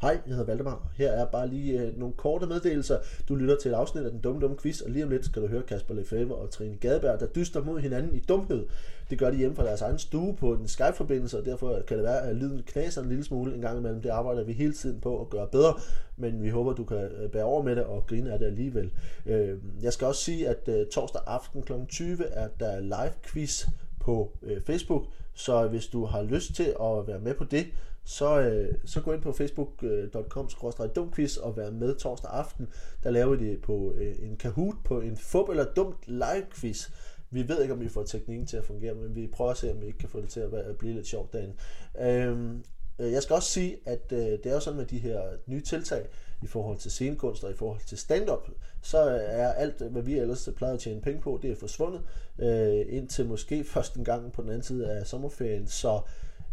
[0.00, 0.90] Hej, jeg hedder Valdemar.
[0.96, 2.98] Her er bare lige øh, nogle korte meddelelser.
[3.28, 5.42] Du lytter til et afsnit af den dumme dumme quiz, og lige om lidt skal
[5.42, 8.66] du høre Kasper Lefebvre og Trine Gadeberg, der dyster mod hinanden i dumhed.
[9.10, 12.04] Det gør de hjemme fra deres egen stue på en Skype-forbindelse, og derfor kan det
[12.04, 14.02] være, at lyden knaser en lille smule en gang imellem.
[14.02, 15.74] Det arbejder vi hele tiden på at gøre bedre,
[16.16, 18.90] men vi håber, du kan øh, bære over med det og grine af det alligevel.
[19.26, 21.72] Øh, Jeg skal også sige, at øh, torsdag aften kl.
[21.88, 23.66] 20 er der live quiz
[24.00, 25.02] på øh, Facebook,
[25.34, 27.66] så hvis du har lyst til at være med på det,
[28.08, 30.48] så, øh, så gå ind på facebook.com
[30.96, 32.68] dumquiz og vær med torsdag aften.
[33.02, 36.90] Der laver vi det på øh, en Kahoot på en fup eller dumt live quiz.
[37.30, 39.70] Vi ved ikke, om vi får teknikken til at fungere, men vi prøver at se,
[39.70, 41.54] om vi ikke kan få det til at, være, at blive lidt sjovt derinde.
[42.00, 42.64] Øhm,
[42.98, 45.62] øh, jeg skal også sige, at øh, det er jo sådan med de her nye
[45.62, 46.06] tiltag
[46.42, 48.48] i forhold til scenekunst og i forhold til stand-up,
[48.82, 52.00] så øh, er alt, hvad vi ellers plejede at tjene penge på, det er forsvundet
[52.38, 55.66] øh, indtil måske først en gang på den anden side af sommerferien.
[55.66, 56.00] Så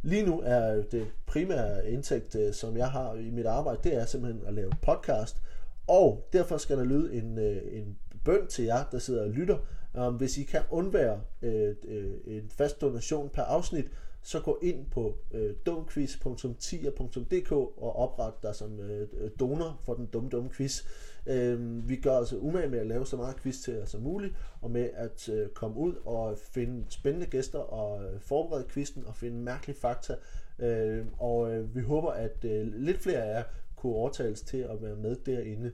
[0.06, 4.06] Lige nu er det primære indtægt, øh, som jeg har i mit arbejde, det er
[4.06, 5.42] simpelthen at lave podcast.
[5.88, 9.58] Og derfor skal der lyde en, øh, en bøn til jer, der sidder og lytter.
[9.98, 11.76] Øhm, hvis I kan undvære øh,
[12.26, 13.86] en fast donation per afsnit,
[14.22, 19.08] så gå ind på øh, dumquiz.10.dk og opret dig som øh,
[19.40, 20.82] donor for den dumme dumme quiz.
[21.28, 24.34] Øh, vi gør altså umage med at lave så meget quiz til jer som muligt,
[24.62, 29.16] og med at øh, komme ud og finde spændende gæster og øh, forberede quizzen og
[29.16, 30.16] finde mærkelige fakta.
[30.60, 33.44] Øh, og øh, vi håber, at øh, lidt flere af jer
[33.76, 35.72] kunne overtales til at være med derinde.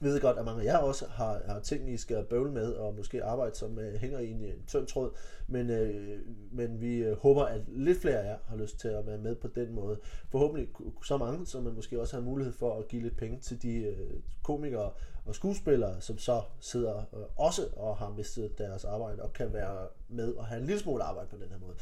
[0.00, 2.94] Ved godt, at mange af jer også har, har ting, I skal bøvle med, og
[2.94, 5.10] måske arbejde, som øh, hænger i en, en tynd tråd.
[5.46, 6.18] Men, øh,
[6.52, 9.34] men vi øh, håber, at lidt flere af jer har lyst til at være med
[9.34, 9.98] på den måde.
[10.30, 10.68] Forhåbentlig
[11.04, 13.76] så mange, som man måske også har mulighed for at give lidt penge til de
[13.78, 14.90] øh, komikere
[15.24, 19.86] og skuespillere, som så sidder øh, også og har mistet deres arbejde og kan være
[20.08, 21.74] med og have en lille smule arbejde på den her måde.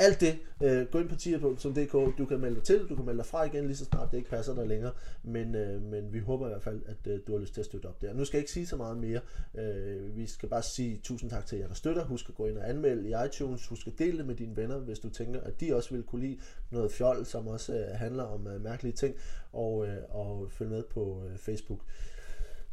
[0.00, 3.18] Alt det, øh, gå ind på tier.dk, du kan melde dig til, du kan melde
[3.18, 6.18] dig fra igen lige så snart det ikke passer dig længere, men, øh, men vi
[6.18, 8.14] håber i hvert fald, at øh, du har lyst til at støtte op der.
[8.14, 9.20] Nu skal jeg ikke sige så meget mere,
[9.54, 12.58] øh, vi skal bare sige tusind tak til jer, der støtter, husk at gå ind
[12.58, 15.60] og anmelde i iTunes, husk at dele det med dine venner, hvis du tænker, at
[15.60, 16.38] de også vil kunne lide
[16.70, 19.14] noget fjol, som også øh, handler om øh, mærkelige ting,
[19.52, 21.80] og, øh, og følg med på øh, Facebook.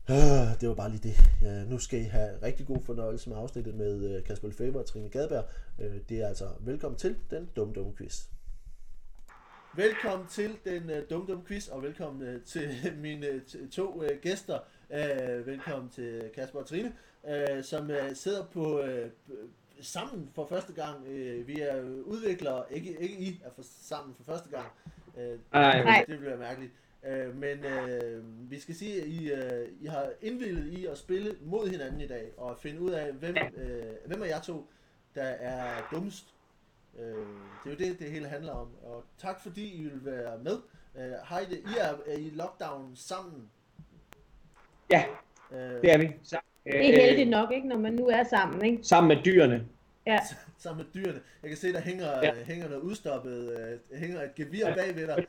[0.10, 1.10] Ah, det var bare lige
[1.42, 1.70] det.
[1.70, 5.10] Nu skal I have rigtig god fornøjelse med afsnittet med øh, Kasper Lefebvre og Trine
[5.10, 5.46] Gadberg.
[5.80, 8.24] Øh, Det er altså velkommen til den dumme dumme quiz.
[9.76, 12.70] Velkommen til den uh, dumme dumme quiz, og velkommen uh, til
[13.02, 14.60] mine t- to uh, gæster.
[14.90, 16.94] Uh, velkommen til Kasper og Trine,
[17.24, 18.88] uh, som uh, sidder på uh,
[19.82, 20.98] sammen for første gang.
[21.02, 24.68] Uh, vi er udviklere, ikke, ikke I er for, sammen for første gang.
[25.14, 26.06] Uh, Ej, Nej.
[26.08, 26.72] det bliver mærkeligt.
[27.08, 31.36] Øh, men øh, vi skal sige, at I, øh, I har indvildet i at spille
[31.42, 34.68] mod hinanden i dag, og finde ud af, hvem, øh, hvem af jer to,
[35.16, 36.34] der er dummest.
[37.00, 37.16] Øh, det
[37.66, 38.68] er jo det, det hele handler om.
[38.84, 40.58] Og tak fordi I vil være med.
[40.98, 43.50] Øh, hej, det, I er, er i lockdown sammen.
[44.92, 45.04] Ja,
[45.52, 46.12] Øh, det er vi.
[46.24, 48.84] Så, Det er heldigt nok, ikke, når man nu er sammen, ikke?
[48.84, 49.66] Sammen med dyrene.
[50.06, 50.20] Ja.
[50.58, 51.20] sammen med dyrene.
[51.42, 52.26] Jeg kan se, der hænger, Ja.
[52.26, 52.44] ja.
[52.44, 53.60] hænger noget udstoppet,
[53.92, 55.26] øh, hænger et gevir bagved dig.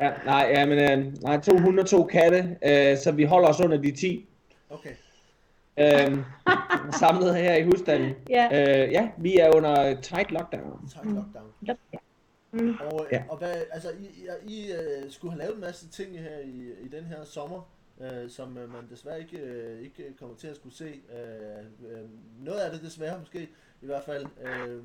[0.00, 3.92] Ja, nej, ja, men øh, nej, 202 katte, øh, så vi holder os under de
[3.92, 4.28] 10.
[4.70, 4.94] Okay.
[5.78, 6.18] Øh,
[7.00, 8.14] samlet her i husstanden.
[8.28, 8.46] Ja.
[8.84, 10.88] Øh, ja, vi er under tight lockdown.
[10.94, 11.52] Tak, lockdown.
[11.66, 11.74] Ja.
[12.52, 12.74] Mm.
[12.80, 13.22] Og, Ja.
[13.28, 14.04] og hvad, altså, I,
[14.48, 17.68] I, I uh, skulle have lavet en masse ting her i, i den her sommer,
[17.96, 20.92] uh, som uh, man desværre ikke, uh, ikke kommer til at skulle se.
[21.08, 22.08] Uh, uh,
[22.46, 23.48] noget af det desværre måske,
[23.82, 24.24] i hvert fald.
[24.24, 24.84] Uh,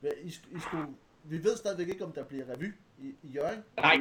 [0.00, 0.86] hvad, I, I skulle,
[1.24, 3.58] vi ved stadigvæk ikke, om der bliver revy i, i Jørgen.
[3.76, 4.00] Nej,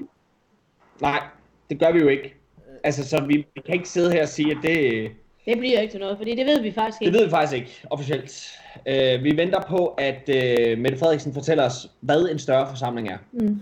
[1.02, 1.24] nej,
[1.70, 2.36] det gør vi jo ikke.
[2.84, 5.12] Altså, så vi, vi kan ikke sidde her og sige, at det,
[5.46, 7.18] Det bliver ikke til noget, fordi det ved vi faktisk det ikke.
[7.18, 8.60] ved vi faktisk ikke officielt.
[8.88, 13.18] Øh, vi venter på, at øh, Mette Frederiksen fortæller os, hvad en større forsamling er.
[13.32, 13.62] Mm.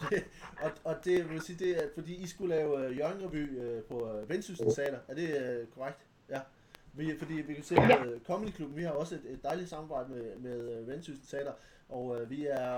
[0.64, 3.82] og, og det vil sige, det er, fordi I skulle lave uh, Jørgen Revy uh,
[3.88, 4.98] på uh, Vendsyssel Teater.
[5.08, 5.98] Er det uh, korrekt?
[6.30, 6.38] Ja.
[6.92, 8.00] Vi, fordi vi kan se, at Ja.
[8.04, 11.52] uh, Comedy Club, vi har også et, et dejligt samarbejde med, med uh, Vendsyssel Teater,
[11.88, 12.68] og uh, vi er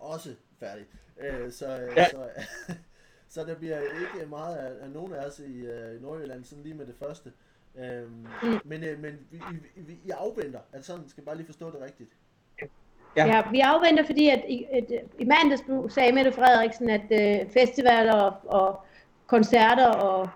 [0.00, 0.28] også
[0.60, 0.86] færdige.
[1.16, 2.08] Uh, så, uh, Ja.
[2.08, 2.16] så,
[3.34, 6.74] så der bliver ikke meget af, af nogen af os i uh, Nordjylland, sådan lige
[6.74, 7.32] med det første.
[7.74, 8.58] Um, Mm.
[8.64, 11.80] Men, uh, men vi, I, I, I afventer, altså sådan skal bare lige forstå det
[11.84, 12.10] rigtigt.
[13.16, 13.26] Ja.
[13.26, 14.84] Ja, vi afventer, fordi at i, at,
[15.18, 18.80] i mandags sagde Mette Frederiksen, at øh, festivaler og, og
[19.26, 20.28] koncerter og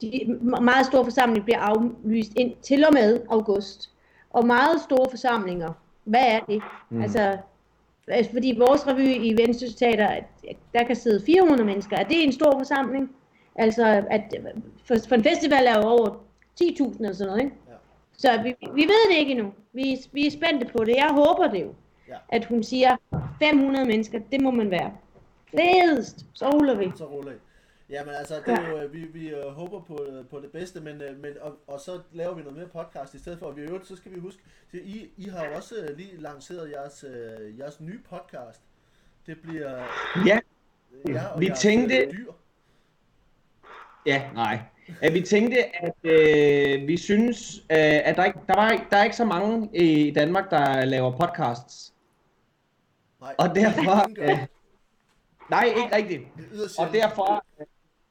[0.00, 3.90] de me- meget store forsamlinger bliver aflyst ind til og med august.
[4.30, 5.72] Og meget store forsamlinger,
[6.04, 6.62] hvad er det?
[6.90, 7.02] Mm.
[7.02, 7.38] Altså,
[8.08, 10.20] altså, fordi vores revy i Vendsyssel Teater,
[10.74, 11.96] der kan sidde 400 mennesker.
[11.96, 13.10] Er det en stor forsamling?
[13.56, 14.34] Altså, at,
[14.84, 16.08] for, for en festival er jo over
[16.62, 17.56] 10.000 eller sådan noget, ikke?
[17.68, 17.74] Ja.
[18.16, 19.52] Så vi, vi ved det ikke endnu.
[19.72, 20.96] Vi, vi er spændte på det.
[20.96, 21.74] Jeg håber det jo.
[22.08, 22.16] Ja.
[22.28, 22.96] At hun siger
[23.42, 24.92] 500 mennesker, det må man være.
[25.50, 26.92] Fedest, så ruller vi.
[26.96, 27.34] Så ruller I.
[27.90, 30.80] Jamen altså, det er jo, øh, vi, vi uh, håber på, øh, på det bedste,
[30.80, 33.46] men, men og, og så laver vi noget mere podcast i stedet for.
[33.46, 36.70] Og vi øvrigt, så skal vi huske, så I, I har jo også lige lanceret
[36.70, 37.04] jeres,
[37.58, 38.60] jeres nye podcast.
[39.26, 39.84] Det bliver
[40.26, 40.38] Ja,
[41.08, 42.32] ja, Vi tænkte- dyr.
[44.06, 44.58] ja, nej.
[45.02, 47.66] At vi tænkte, at øh, vi synes, øh,
[48.04, 51.94] at der, ikke, der, var, der er ikke så mange i Danmark, der laver podcasts.
[53.20, 54.10] Nej, Og derfor...
[54.18, 54.38] Øh,
[55.50, 56.22] nej, ikke rigtigt.
[56.78, 57.66] Og derfor, øh,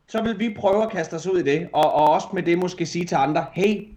[0.08, 2.58] så vil vi prøve at kaste os ud i det, og, og også med det
[2.58, 3.88] måske sige til andre, hey,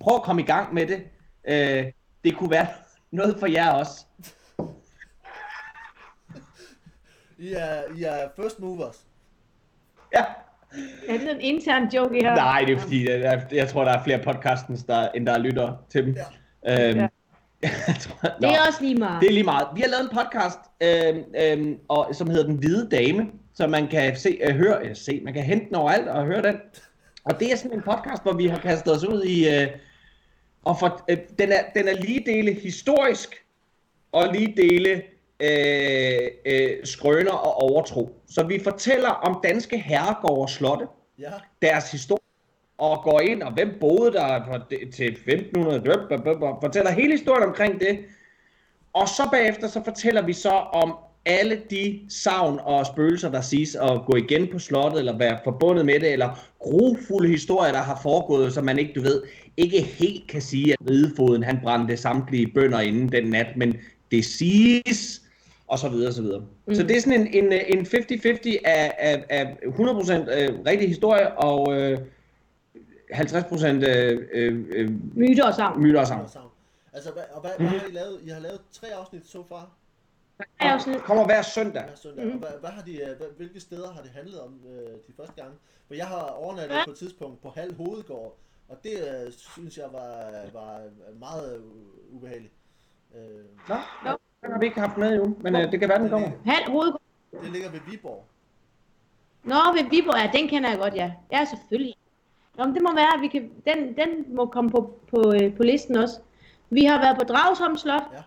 [0.00, 1.02] prøv at komme i gang med det.
[1.48, 1.92] Øh,
[2.24, 2.66] det kunne være
[3.10, 4.04] noget for jer også.
[7.38, 9.06] I er, I er first movers.
[10.14, 10.24] Ja.
[11.08, 12.34] Er det en intern joke, I har?
[12.36, 15.76] Nej, det er fordi, jeg, jeg tror, der er flere podcasts, der, end der lytter
[15.90, 16.16] til dem.
[16.66, 16.88] Ja.
[16.90, 17.08] Øhm, Ja.
[18.00, 18.48] tror, Det Nå.
[18.48, 19.20] er også lige meget.
[19.20, 19.68] Det er lige meget.
[19.74, 23.88] Vi har lavet en podcast, øhm, øhm, og, som hedder Den Hvide Dame, så man
[23.88, 26.56] kan se, øh, høre, øh, se, man kan hente den overalt og høre den.
[27.24, 29.68] Og det er sådan en podcast, hvor vi har kastet os ud i, øh,
[30.64, 33.44] og for, øh, den, er, den er lige dele historisk,
[34.12, 35.02] og lige dele
[35.40, 38.20] øh, øh, skrøner og overtro.
[38.28, 40.86] Så vi fortæller om danske herregårde og slotte,
[41.18, 41.30] Ja,
[41.62, 42.20] deres historie,
[42.78, 44.60] og går ind, og hvem boede der
[44.92, 48.04] til 1500, døb, døb, døb, og fortæller hele historien omkring det.
[48.92, 53.74] Og så bagefter, så fortæller vi så om alle de savn og spøgelser, der siges
[53.74, 58.00] at gå igen på slottet, eller være forbundet med det, eller grufulde historier, der har
[58.02, 59.22] foregået, så man ikke, du ved,
[59.56, 63.76] ikke helt kan sige, at ridefoden han brændte samtlige bønder inden den nat, men
[64.10, 65.22] det siges,
[65.66, 66.44] og så videre, og så videre.
[66.66, 66.74] Mm.
[66.74, 71.38] Så det er sådan en, en, en 50-50 af, af, af 100% øh, rigtig historie,
[71.38, 71.98] og øh,
[73.12, 75.82] 50% øh, øh, øh, Myter og savn.
[75.82, 76.28] myter og savn.
[76.92, 78.20] Altså, hvad, og hvad, hvad har I lavet?
[78.24, 79.70] I har lavet tre afsnit så far.
[80.60, 80.96] Afsnit.
[81.02, 81.82] Kommer hver søndag.
[81.84, 82.24] hver søndag.
[82.26, 82.32] Mm.
[82.32, 85.12] Og hvad, hvad har de, øh, hvad, hvilke steder har det handlet om øh, de
[85.16, 85.56] første gange?
[85.86, 86.84] For jeg har overnattet Ja.
[86.84, 88.36] på et tidspunkt på halv hovedgård,
[88.68, 88.92] og det
[89.26, 90.80] øh, synes jeg var, var
[91.20, 91.62] meget øh,
[92.16, 92.52] ubehageligt.
[93.14, 93.20] Øh,
[93.68, 93.74] Nå,
[94.04, 94.10] nå.
[94.42, 96.28] Den har vi ikke haft med endnu, men øh, det kan være, den kommer.
[96.44, 97.02] Halv hovedgård.
[97.42, 98.24] det ligger ved Viborg.
[99.44, 101.12] Nå, ved Viborg, ja, den kender jeg godt, ja.
[101.32, 101.94] Ja, selvfølgelig.
[102.58, 105.56] Nå, men det må være, at vi kan, den, den må komme på, på, øh,
[105.56, 106.20] på listen også.
[106.70, 108.22] Vi har været på Dragsholm Slot, Ja.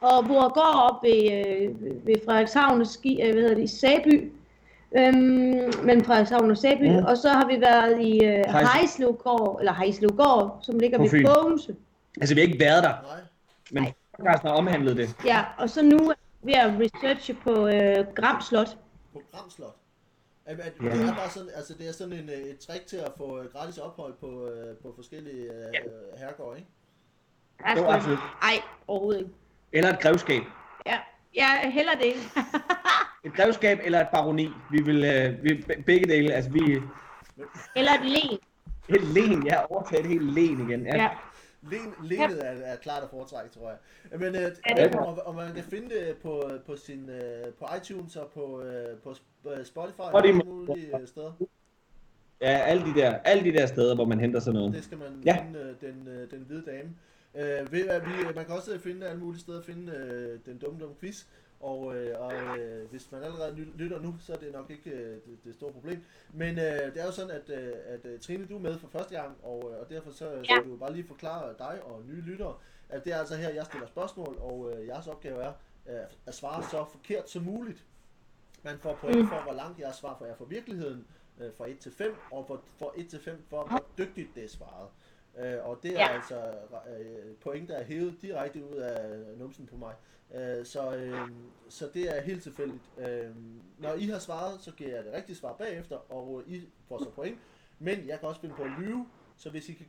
[0.00, 4.32] Og hvor går op ved, øh, ved Frederikshavn og Ski, øh, hvad hedder det, Sæby,
[4.96, 7.00] øhm, mellem Frederikshavn og Sæby, Ja.
[7.00, 7.06] mm.
[7.06, 11.24] og så har vi været i øh, Hejs- Hejslevgård, eller Hejslevgård, som ligger På ved.
[11.34, 11.76] Bogense.
[12.20, 13.20] Altså, vi har ikke været der, Nej,
[13.70, 15.16] men podcasten har omhandlet det.
[15.24, 18.76] Ja, og så nu er vi ved at researche på øh, Gram Slot.
[19.12, 19.76] på Gramslot.
[20.46, 20.88] At, at Ja.
[20.90, 23.38] Det er bare sådan, altså det er sådan en, øh, et trick til at få
[23.38, 26.70] øh, gratis ophold på, øh, på forskellige øh, herregårde, ikke?
[27.66, 28.18] Ja, Jo, absolut.
[28.42, 28.54] Nej,
[28.88, 29.32] overhovedet ikke.
[29.74, 30.42] Eller et grevskab.
[30.86, 30.98] Ja,
[31.34, 32.14] ja heller det.
[33.26, 34.48] Et grevskab eller et baroni.
[34.70, 36.60] Vi vil, øh, vi, begge dele, altså vi,
[37.76, 38.38] eller et len.
[38.88, 40.86] et len, jeg har overtaget et helt len igen.
[40.86, 40.96] Ja.
[41.02, 41.08] Ja.
[41.70, 43.78] Len, lenet er, er klart at foretrække, tror jeg.
[44.20, 47.66] Men øh, det ja, og, og man kan finde det på, på, sin, øh, på
[47.76, 49.14] iTunes og på, øh, på
[49.50, 51.32] øh, Spotify og alle mulige øh, steder.
[52.40, 54.74] ja, alle de der, alle de der steder, hvor man henter sådan noget.
[54.74, 55.36] Det skal man Ja.
[55.44, 56.88] finde øh, den, øh, den hvide dame.
[57.34, 60.80] Øh, ved, at vi, man kan også finde alle mulige steder finde øh, den dumme
[60.80, 61.24] dumme quiz.
[61.60, 65.14] Og, øh, og øh, hvis man allerede lytter nu, så er det nok ikke øh,
[65.14, 66.02] det, det store problem.
[66.32, 68.88] Men øh, det er jo sådan, at, øh, at øh, Trine, du er med for
[68.88, 70.42] første gang, og, øh, og derfor så Ja.
[70.44, 72.56] skal du jo bare lige forklare dig og nye lyttere,
[72.88, 75.52] at det er altså her, jeg stiller spørgsmål, og øh, jeres opgave er
[75.88, 77.84] øh, at svare så forkert som muligt.
[78.62, 79.28] Man får point Mm.
[79.28, 81.06] for, hvor langt jeres svar er fra virkeligheden,
[81.40, 84.44] øh, fra 1 til 5, og for, fra 1 til 5 for, hvor dygtigt det
[84.44, 84.88] er svaret.
[85.38, 86.14] Øh, og det er Ja.
[86.14, 86.40] altså
[86.98, 89.94] øh, point, der er hævet direkte ud af numsen på mig.
[90.34, 91.28] Øh, så, øh,
[91.68, 92.82] så det er helt tilfældigt.
[92.98, 93.30] Øh,
[93.78, 97.10] når I har svaret, så giver jeg det rigtige svar bagefter, og I får så
[97.10, 97.38] point.
[97.78, 99.86] Men jeg kan også finde på at lyve, så hvis I kan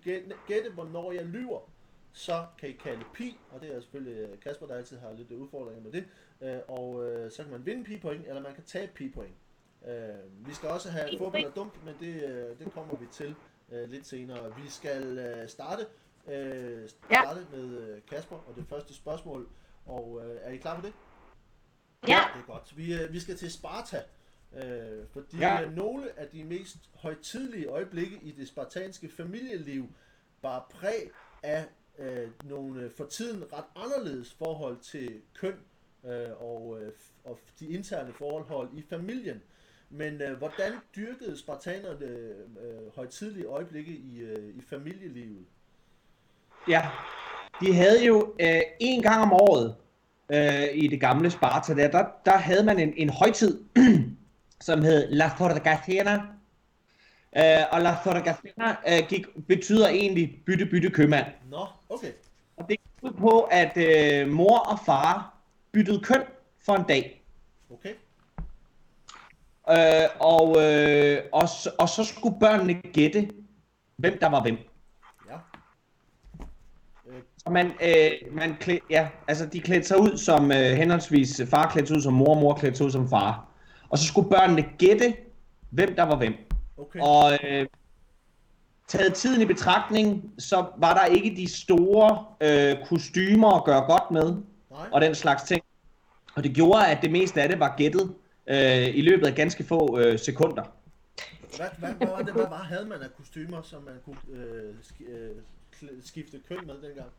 [0.48, 1.60] gætte, hvornår jeg lyver,
[2.12, 5.32] så kan I kalde pi, og det er selvfølgelig øh, Kasper, der altid har lidt
[5.32, 6.06] udfordringer med det.
[6.42, 9.34] Øh, og øh, så kan man vinde pi point, eller man kan tabe pi point.
[9.88, 13.36] Øh, vi skal også have fodbold er dumt, men det, øh, det kommer vi til
[13.72, 14.56] øh, lidt senere.
[14.56, 15.86] Vi skal øh, starte,
[16.28, 16.82] øh,
[17.12, 17.22] Ja.
[17.24, 19.50] starte med øh, Kasper og det første spørgsmål.
[19.86, 20.94] Og øh, er I klar på det?
[22.08, 22.24] Ja.
[22.36, 22.78] Det er godt.
[22.78, 24.04] Vi, øh, vi skal til Sparta.
[24.56, 25.62] Øh, fordi Ja.
[25.62, 25.70] ja.
[25.70, 29.90] nogle af de mest højtidlige øjeblikke i det spartanske familieliv
[30.42, 31.12] bar præg
[31.44, 31.66] af
[31.98, 35.60] øh, nogle øh, for tiden ret anderledes forhold til køn
[36.06, 36.92] øh, og, øh,
[37.24, 39.42] og de interne forhold i familien.
[39.90, 45.46] Men øh, hvordan dyrkede spartanerne øh, højtidlige øjeblikke i, øh, i familielivet?
[46.68, 46.88] Ja,
[47.62, 49.76] de havde jo øh, en gang om året
[50.30, 53.64] øh, i det gamle Sparta, der, der, der havde man en, en højtid,
[54.68, 56.14] som hed La Forgacena.
[57.38, 61.26] Øh, og La Forgacena øh, gik, betyder egentlig bytte, bytte købmand.
[61.50, 62.12] Nå, okay.
[62.58, 65.34] Og det gik ud på, at øh, mor og far
[65.72, 66.22] byttede køn
[66.66, 67.24] for en dag.
[67.74, 67.94] Okay.
[69.72, 73.30] Øh, og, øh, og, så- og så skulle børnene gætte,
[73.98, 74.58] hvem der var hvem.
[75.30, 75.36] Ja.
[77.46, 81.70] Og man, øh, man klæd, ja, altså de klædte sig ud som øh, henholdsvis far
[81.70, 83.46] klædte sig ud som mor, og mor klædte sig ud som far.
[83.90, 85.16] Og så skulle børnene gætte,
[85.70, 86.34] hvem der var hvem.
[86.78, 87.00] Okay.
[87.00, 87.66] Og øh,
[88.88, 94.12] taget tiden i betragtning, så var der ikke de store øh, kostymer at gøre godt
[94.12, 94.36] med,
[94.72, 94.88] Nej.
[94.92, 95.62] og den slags ting.
[96.36, 98.14] Og det gjorde, at det meste af det var gættet
[98.48, 100.64] øh, i løbet af ganske få øh, sekunder.
[101.58, 104.74] Hvad, hvad, hvad, var det, hvad var, havde man af kostymer, som man kunne øh,
[104.84, 107.10] sk- øh, skifte køn med dengang?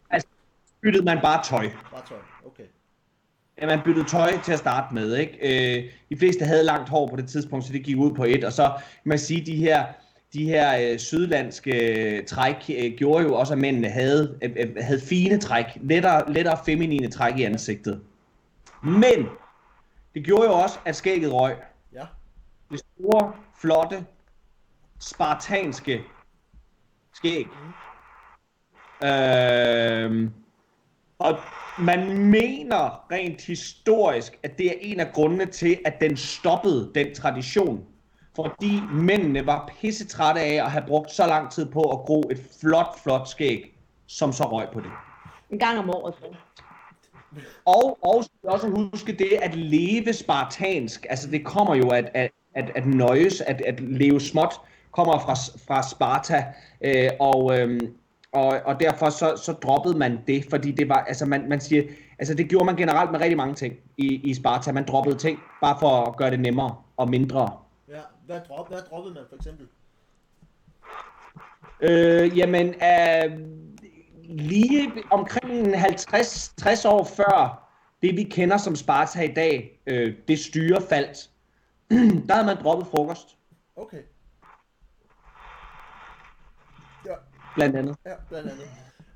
[0.80, 1.70] Byttede man bare tøj.
[1.92, 2.18] Bare tøj.
[2.46, 2.62] Okay.
[3.60, 5.78] Ja, man byttede tøj til at starte med, ikke?
[5.78, 8.44] Øh, de fleste havde langt hår på det tidspunkt, så det gik ud på et,
[8.44, 9.86] og så kan man sige, de her,
[10.32, 14.76] de her øh, sydlandske øh, træk øh, gjorde jo også, at mændene havde, øh, øh,
[14.80, 18.00] havde fine træk, lettere, lettere feminine træk i ansigtet.
[18.82, 19.26] Men
[20.16, 21.56] det gjorde jo også, at skægget røg.
[21.92, 22.04] Ja.
[22.70, 24.06] Det store, flotte,
[24.98, 26.02] spartanske
[27.14, 27.46] skæg.
[29.04, 30.32] Øhm,
[31.18, 31.38] og
[31.78, 37.14] man mener rent historisk, at det er en af grundene til, at den stoppede den
[37.14, 37.84] tradition.
[38.36, 42.40] Fordi mændene var pissetrætte af at have brugt så lang tid på at gro et
[42.60, 44.90] flot, flot skæg, som så røg på det.
[45.50, 46.14] En gang om året.
[47.64, 51.06] Og, og også huske det at leve spartansk.
[51.10, 54.54] Altså det kommer jo at, at, at, at nøjes, at, at leve småt,
[54.90, 55.34] kommer fra,
[55.66, 56.44] fra Sparta.
[56.80, 57.96] Øh, og, øhm,
[58.32, 61.82] og, og derfor så, så droppede man det, fordi det var, altså man, man siger,
[62.18, 64.72] altså det gjorde man generelt med rigtig mange ting i, i Sparta.
[64.72, 67.50] Man droppede ting, bare for at gøre det nemmere og mindre.
[67.88, 68.00] Ja.
[68.26, 69.66] Hvad, drop, hvad droppede man for eksempel?
[71.80, 73.38] Øh, jamen, øh,
[74.28, 77.62] lige omkring 50-60 år før
[78.02, 81.30] det, vi kender som Sparta i dag, øh, det styre faldt,
[82.28, 83.36] der havde man droppet frokost,
[83.76, 84.02] Okay.
[87.06, 87.14] Ja,
[87.54, 87.96] blandt andet.
[88.06, 88.68] ja blandt andet.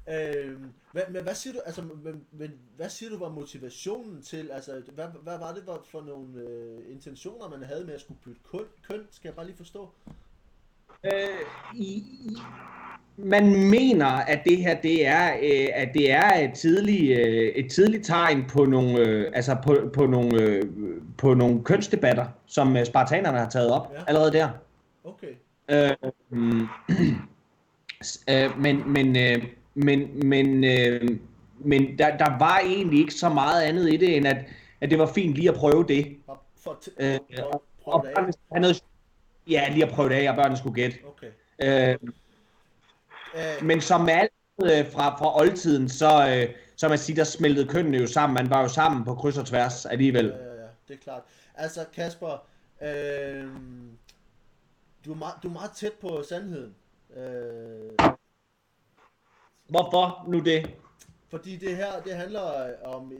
[0.09, 4.51] Øhm, hvad, men hvad siger du, altså, men, men, hvad siger du var motivationen til,
[4.51, 8.41] altså, hvad, hvad var det for nogle øh, intentioner, man havde med at skulle bytte
[8.51, 9.07] køn, køn?
[9.11, 9.91] Skal jeg bare lige forstå?
[11.05, 11.11] Øh,
[11.75, 12.05] i,
[13.17, 17.71] man mener, at det her det er, øh, at det er et tidligt, øh, et
[17.71, 20.63] tidligt tegn på nogle, øh, altså på, på nogle, øh,
[21.19, 24.03] på nogle kønsdebatter, som øh, spartanerne har taget op Ja.
[24.09, 24.49] allerede der.
[25.05, 25.27] Okay.
[25.71, 26.67] Øh, mm,
[28.31, 31.09] øh, men men øh, men men øh,
[31.59, 34.37] men der, der var egentlig ikke så meget andet i det end at
[34.81, 36.17] at det var fint lige at prøve det.
[36.65, 38.15] For at Øh, øh, prøve, og prøve det af.
[38.15, 38.83] børnene skulle have noget,
[39.51, 40.99] ja, lige at prøve det af, og børnene skulle gætte.
[41.07, 41.31] Okay.
[41.93, 41.99] Øh,
[43.35, 44.33] Øh, men som med alt
[44.65, 48.35] øh, fra, fra oldtiden, så, øh, så man sige, der smeltede kønnene jo sammen.
[48.35, 50.27] Man var jo sammen på kryds og tværs alligevel.
[50.27, 51.23] Ja, ja, ja, det er klart.
[51.55, 52.47] Altså, Kasper,
[52.83, 53.49] øh,
[55.05, 56.75] du, er meget, du er meget tæt på sandheden.
[57.17, 58.09] Øh,
[59.69, 60.71] Hvorfor nu det?
[61.29, 63.13] fordi det her, det handler om,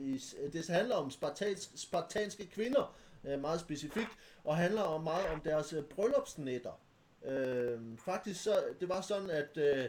[0.53, 4.11] det handler om spartans, spartanske kvinder, Øh, meget specifikt,
[4.43, 6.79] og handler om meget om deres øh, bryllupsnætter.
[7.25, 9.85] Øh, faktisk så, det var sådan, at øh,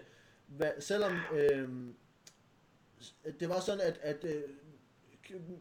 [0.46, 1.68] hvad, selvom øh,
[3.40, 4.42] det var sådan, at, at øh,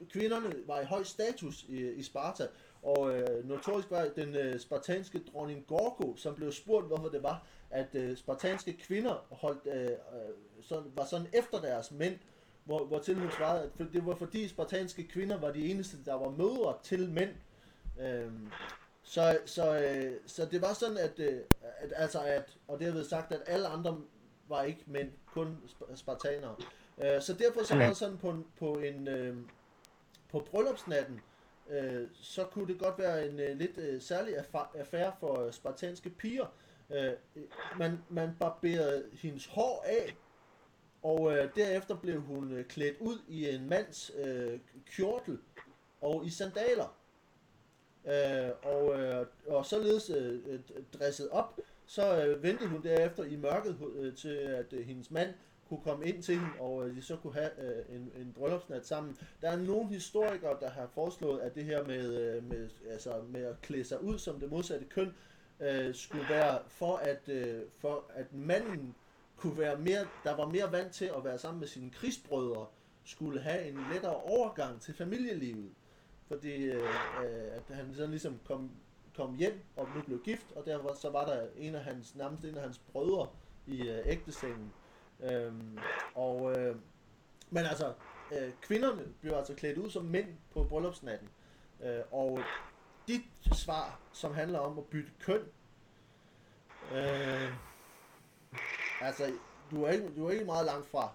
[0.10, 2.48] kvinderne var i høj status i, i Sparta,
[2.84, 7.48] og øh, notorisk var den øh, spartanske dronning Gorgo, som blev spurgt, hvorfor det var,
[7.70, 9.96] at øh, spartanske kvinder holdt, øh, øh,
[10.62, 12.20] sådan, var sådan efter deres mænd,
[12.64, 16.14] hvor, hvor til hun svarede, at det var fordi spartanske kvinder var de eneste, der
[16.14, 17.30] var mødre til mænd.
[18.02, 18.52] Øhm,
[19.04, 22.94] så, så, øh, så det var sådan, at, øh, at, altså at, og det har
[22.94, 24.02] været sagt, at alle andre
[24.48, 25.58] var ikke mænd, kun
[25.96, 26.56] spartanere.
[27.04, 29.38] Øh, så derfor så var det sådan på, på en, øh,
[30.30, 31.22] på bryllupsnatten,
[31.70, 34.36] øh, så kunne det godt være en øh, lidt øh, særlig
[34.76, 36.46] affære for øh, spartanske piger.
[36.90, 37.12] Øh,
[37.78, 40.16] man, man barberede hendes hår af,
[41.04, 45.40] og øh, derefter blev hun øh, klædt ud i en mands øh, kjortel
[46.02, 47.01] og i sandaler.
[48.06, 50.60] Øh, og, øh, og således øh,
[51.00, 55.34] dresset op, så øh, ventede hun derefter i mørket øh, til, at øh, hendes mand
[55.70, 58.88] kunne komme ind til hende, og øh, de så kunne have øh, en, en bryllupsnat
[58.88, 59.18] sammen.
[59.42, 63.42] Der er nogle historikere, der har foreslået, at det her med, øh, med, altså med
[63.46, 65.14] at klæde sig ud som det modsatte køn,
[65.60, 68.96] øh, skulle være for at, øh, for at manden
[69.38, 72.66] kunne være mere, der var mere vant til at være sammen med sine krigsbrødre,
[73.06, 75.70] skulle have en lettere overgang til familielivet.
[76.32, 76.90] Fordi øh,
[77.52, 78.72] at han sådan ligesom kom,
[79.16, 82.16] kom hjem og nu blev gift, og der var, så var der en af hans,
[82.16, 83.28] nærmest en af hans brødre
[83.68, 84.74] i øh, ægtesengen.
[85.20, 85.78] Øhm,
[86.16, 86.76] og, øh,
[87.50, 87.94] men altså,
[88.32, 91.30] øh, kvinderne blev altså klædt ud som mænd på bryllupsnatten.
[91.84, 92.40] Øh, og
[93.08, 93.22] dit
[93.54, 95.42] svar, som handler om at bytte køn,
[96.94, 97.54] øh,
[99.02, 99.34] altså,
[99.72, 101.10] du er, ikke, du er ikke meget langt fra.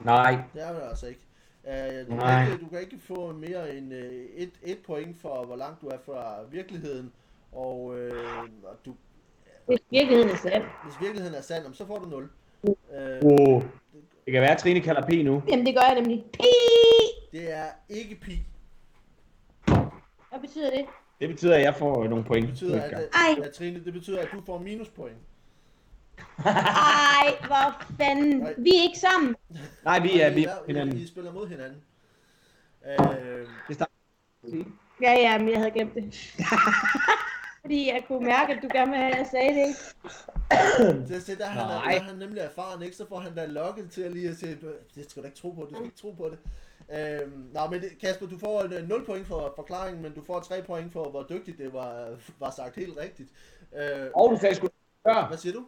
[0.00, 0.44] Nej.
[0.54, 1.26] Det er det altså ikke.
[1.64, 1.70] Uh,
[2.10, 2.44] du, Nej.
[2.44, 3.98] kan ikke, du kan ikke få mere end uh,
[4.34, 7.12] et, et point for, hvor langt du er fra virkeligheden.
[7.52, 7.96] Og uh,
[8.86, 8.94] du,
[9.66, 10.62] Hvis virkeligheden er sand.
[10.84, 12.28] hvis virkeligheden er sand, så får du 0.
[12.62, 12.74] Uh,
[13.22, 13.62] Wow.
[14.24, 15.42] Det kan være, at Trine kalder P nu.
[15.48, 16.24] Jamen, det gør jeg nemlig.
[16.32, 16.48] Pi!
[17.32, 18.38] det er ikke pi.
[20.30, 20.84] Hvad betyder det?
[21.20, 22.42] Det betyder, at jeg får nogle point.
[22.46, 23.44] Det betyder, at, Ej.
[23.44, 25.16] at, Trine, det betyder, at du får minuspoint.
[26.44, 28.38] Ej, hvor fanden.
[28.38, 28.54] Nej.
[28.58, 29.36] Vi er ikke sammen.
[29.84, 30.96] Nej, vi er, vi er, hinanden.
[30.98, 31.82] I spiller mod hinanden.
[32.98, 33.06] Uh,
[33.68, 33.92] Det starter.
[35.02, 36.14] Ja, ja, men jeg havde glemt det.
[37.60, 39.68] Fordi jeg kunne mærke, at du gerne ville have, at jeg sagde det.
[39.68, 41.14] ikke?
[41.14, 41.92] det, det der, han er, Nej.
[41.92, 42.96] der er han nemlig erfaren, ikke?
[42.96, 44.58] Så får han da lokket til at lige at sige,
[44.94, 46.38] det skal du ikke tro på, du skal ikke tro på det.
[46.98, 50.24] Øhm, nå, men det, Kasper, du får en, øh, 0 point for forklaringen, men du
[50.24, 53.30] får 3 point for, hvor dygtigt det var, var sagt helt rigtigt.
[53.76, 54.68] Øh, Og du sagde sgu
[55.06, 55.26] før.
[55.28, 55.64] hvad siger du?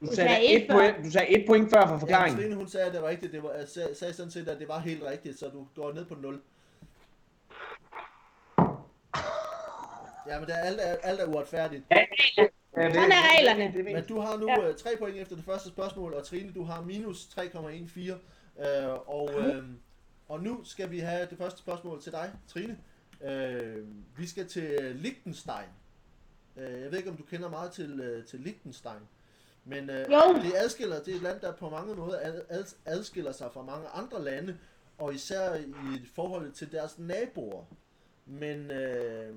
[0.00, 2.40] Du sagde, sagde et point, du sagde et point før for Ja, forklaringen.
[2.40, 3.32] Trine, hun sagde, at det var rigtigt.
[3.32, 6.04] Det var, jeg sagde, sådan set, at det var helt rigtigt, så du går ned
[6.04, 6.40] på 0.
[10.26, 11.84] Ja, men det er, alt, er, alt er uretfærdigt.
[11.90, 11.96] Ja,
[12.36, 13.72] det, Sådan er reglerne.
[13.76, 14.66] Det, Men du har nu Ja.
[14.66, 14.72] ja.
[14.72, 18.00] 3 point efter det første spørgsmål, og Trine, du har minus 3,14.
[18.66, 19.64] Øh, og, øh,
[20.28, 22.78] og nu skal vi have det første spørgsmål til dig, Trine.
[23.24, 23.76] Øh,
[24.16, 25.68] vi skal til Liechtenstein.
[26.56, 29.00] Øh, jeg ved ikke, om du kender meget til, øh, til Liechtenstein.
[29.64, 30.34] Men øh, Jo.
[30.42, 33.62] det adskiller, det er et land, der på mange måder ad, ad, adskiller sig fra
[33.62, 34.58] mange andre lande,
[34.98, 37.64] og især i forhold til deres naboer.
[38.26, 39.34] Men øh,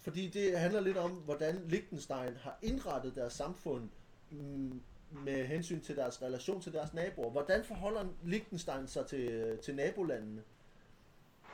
[0.00, 3.88] fordi det handler lidt om, hvordan Liechtenstein har indrettet deres samfund
[4.30, 7.30] mm, med hensyn til deres relation til deres naboer.
[7.30, 10.42] Hvordan forholder Liechtenstein sig til, til nabolandene?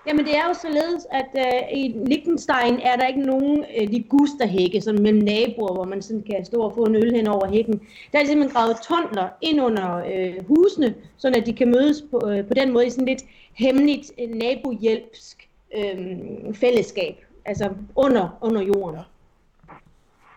[0.08, 4.80] Jamen det er jo således, at øh, i Liechtenstein er der ikke nogen øh, ligusterhække
[4.80, 7.88] sådan mellem naboer, hvor man sådan kan stå og få en øl hen over hækken.
[8.12, 12.30] Der er simpelthen gravet tunneler ind under øh, husene, så at de kan mødes på,
[12.30, 16.18] øh, på den måde i sådan lidt hemmeligt øh, nabohjælpsk øh,
[16.54, 18.96] fællesskab, altså under, under jorden.
[18.96, 19.04] Ja.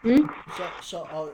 [0.03, 0.29] Mm.
[0.57, 1.29] Så, så og,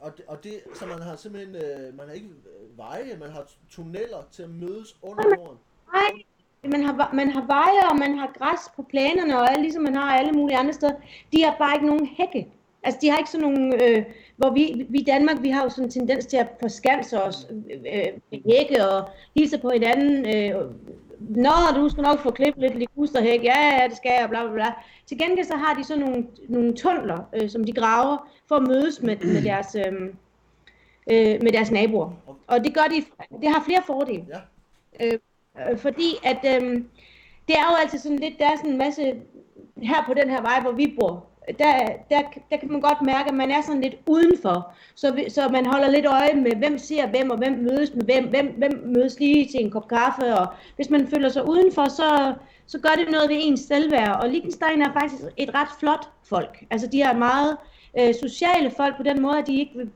[0.00, 2.28] og, det, og det, så man har simpelthen, øh, man har ikke
[2.76, 5.58] veje, man har tunneller til at mødes under jorden.
[5.92, 6.22] Nej,
[6.68, 9.96] man har, man har veje, og man har græs på planerne, og alt, ligesom man
[9.96, 10.92] har alle mulige andre steder.
[11.32, 12.48] De har bare ikke nogen hække.
[12.82, 14.04] Altså, de har ikke sådan nogle, øh,
[14.36, 17.46] hvor vi, vi i Danmark, vi har jo sådan en tendens til at forskanse os
[17.50, 20.36] øh, med hække og hilse på hinanden.
[20.36, 20.64] Øh,
[21.28, 23.44] Nå, du skal nok få klippet lidt ligusterhæk.
[23.44, 24.72] Ja, ja, det skal jeg, bla bla bla.
[25.06, 28.62] Til gengæld så har de sådan nogle, nogle tunneler, øh, som de graver for at
[28.62, 29.92] mødes med, med, deres, øh,
[31.10, 32.10] øh, med deres naboer.
[32.46, 33.04] Og det gør de,
[33.40, 34.26] det har flere fordele.
[34.28, 35.06] Ja.
[35.06, 35.18] Øh,
[35.60, 36.82] øh, fordi at øh,
[37.48, 39.14] det er jo altid sådan lidt, der er sådan en masse,
[39.82, 41.26] her på den her vej, hvor vi bor,
[41.58, 41.72] der,
[42.10, 44.72] der, der kan man godt mærke, at man er sådan lidt udenfor.
[44.94, 48.04] Så, vi, så man holder lidt øje med, hvem ser hvem, og hvem mødes med
[48.04, 50.34] hvem, hvem, hvem mødes lige til en kop kaffe.
[50.34, 52.34] Og hvis man føler sig udenfor, så,
[52.66, 54.20] så gør det noget ved ens selvværd.
[54.22, 56.64] Og Liechtenstein er faktisk et ret flot folk.
[56.70, 57.71] Altså de er meget øh,
[58.20, 59.90] sociale folk på den måde, at de ikke vil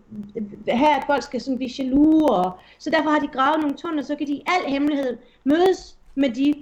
[0.69, 2.23] have, at folk skal sådan blive jaloux.
[2.31, 5.97] Og, så derfor har de gravet nogle tunneler, så kan de i al hemmelighed mødes
[6.15, 6.55] med de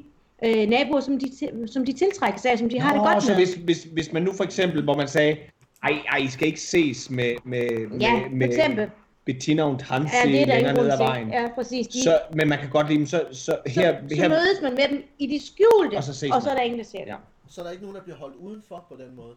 [0.44, 1.30] øh, naboer, som de,
[1.66, 3.36] som de tiltrækker sig af, som de har det Nå, godt så med.
[3.36, 5.36] hvis, hvis, hvis man nu for eksempel, hvor man sagde,
[5.82, 7.68] ej, ej, I skal ikke ses med, med,
[8.00, 8.90] Ja, med, med eksempel.
[9.24, 11.28] Bettina og Hansi Ja, det er der længere ned ad vejen.
[11.32, 11.86] Ja, præcis.
[11.86, 14.58] De, Så, men man kan godt lide dem, så, så her, så, så her mødes
[14.62, 16.84] man med dem i de skjulte, Og så ses og så er der ingen, der
[16.84, 17.06] ser det.
[17.06, 17.16] Ja.
[17.48, 19.34] Så er der ikke nogen, der bliver holdt udenfor på den måde.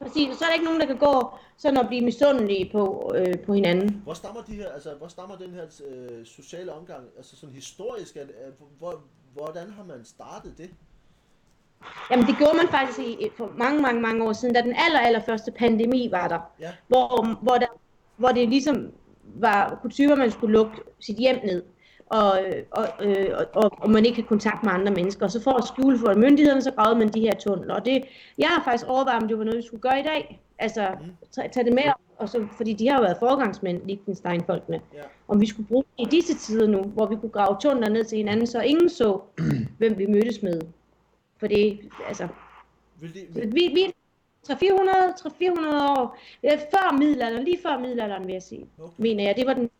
[0.00, 3.38] Præcis, så er der ikke nogen, der kan gå sådan og blive misundelige på, øh,
[3.38, 4.00] på hinanden.
[4.04, 8.16] Hvor stammer de her, altså hvor stammer den her øh, sociale omgang, altså sådan historisk,
[8.16, 9.00] at, at, hvor,
[9.32, 10.70] hvordan har man startet det?
[12.10, 15.00] Jamen det gjorde man faktisk i, for mange, mange, mange år siden, da den aller,
[15.00, 16.40] aller første pandemi var der.
[16.60, 16.72] Ja.
[16.88, 17.66] Hvor, hvor, der,
[18.16, 18.92] hvor det ligesom
[19.24, 21.62] var kutume, at man skulle lukke sit hjem ned.
[22.20, 22.32] Og,
[22.70, 25.24] og, øh, og, og man ikke kan kontakt med andre mennesker.
[25.26, 27.74] Og så for at skjule for myndighederne, så gravede man de her tunneler.
[27.74, 28.04] Og det,
[28.38, 30.40] jeg har faktisk overvejet, om det var noget, vi skulle gøre i dag.
[30.58, 30.88] Altså,
[31.32, 31.82] tage, tage det med,
[32.18, 34.80] og så, fordi de har jo været forgangsmænd, Liechtenstein-folkene.
[34.94, 35.00] Ja.
[35.28, 38.18] Om vi skulle bruge i disse tider nu, hvor vi kunne grave tunneler ned til
[38.18, 39.20] hinanden, så ingen så,
[39.78, 40.60] hvem vi mødtes med.
[41.36, 42.28] For det, altså,
[43.00, 43.94] Vil vi, vil, vi
[44.48, 44.60] 300-400 300-400
[45.98, 48.92] år øh, før middelalderen, lige før middelalderen vil jeg sige, Okay.
[48.98, 49.36] mener jeg.
[49.36, 49.70] Det var den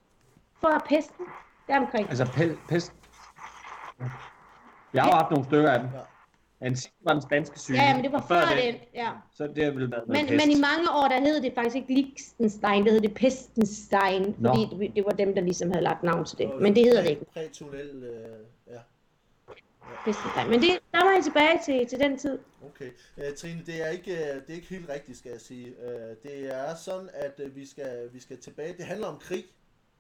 [0.61, 1.25] før pesten,
[1.69, 2.09] deromkring.
[2.09, 2.93] Altså, pe- pest.
[4.95, 5.89] Jeg har jo haft nogle stykker af dem.
[5.95, 6.01] ja.
[6.67, 7.79] Den sidste var den spanske syge.
[7.79, 8.75] Ja, ja, men det var og før den.
[8.95, 9.11] Ja.
[9.35, 10.47] Så det har vel været Men, pest.
[10.47, 14.49] men i mange år, der hed det faktisk ikke Liechtenstein, det hed det Pestenstein, Nå.
[14.49, 16.51] fordi det, det var dem, der ligesom havde lagt navn til det.
[16.61, 18.79] Men det hedder det ikke, Prætunnel, øh, ja.
[20.05, 20.51] Pestenstein.
[20.51, 22.39] Men det, der var jeg tilbage til, til den tid.
[22.67, 22.91] Okay.
[23.17, 25.67] Uh, Trine, det er, ikke, øh, det er ikke helt rigtigt, skal jeg sige.
[25.67, 28.75] Uh, det er sådan, at uh, vi, skal, vi skal tilbage.
[28.77, 29.45] Det handler om krig,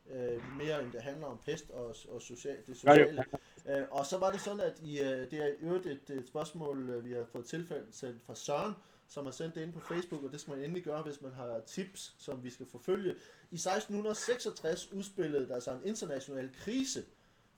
[0.04, 3.24] uh, mere end det handler om pest og, og social, det Ja, sociale.
[3.64, 6.28] Uh, og så var det sådan, at i, uh, det er i øvrigt et, et
[6.28, 8.74] spørgsmål, uh, vi har fået tilfælde sendt fra Søren,
[9.08, 11.32] som har sendt det ind på Facebook, og det skal man endelig gøre, hvis man
[11.32, 13.10] har tips, som vi skal forfølge.
[13.50, 17.04] I 1666 udspillede der sig en international krise,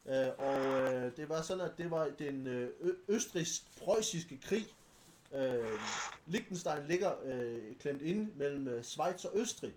[0.09, 0.61] Øh, og
[0.95, 4.67] øh, det var sådan, at det var den øh, ø- østrigsk-preussiske krig.
[5.35, 5.79] Øh,
[6.27, 9.75] Liechtenstein ligger øh, klemt inde mellem øh, Schweiz og Østrig.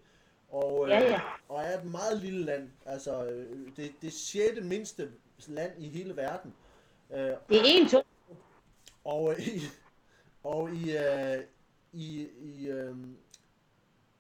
[0.50, 1.20] Og, øh, Ja, ja.
[1.50, 2.70] og er et meget lille land.
[2.86, 5.12] Altså, øh, det, det sjette mindste
[5.48, 6.54] land i hele verden.
[7.12, 8.02] Øh, Det er en, to.
[9.04, 9.62] og øh, i,
[10.44, 11.44] og i, øh,
[11.94, 12.96] i, i, øh,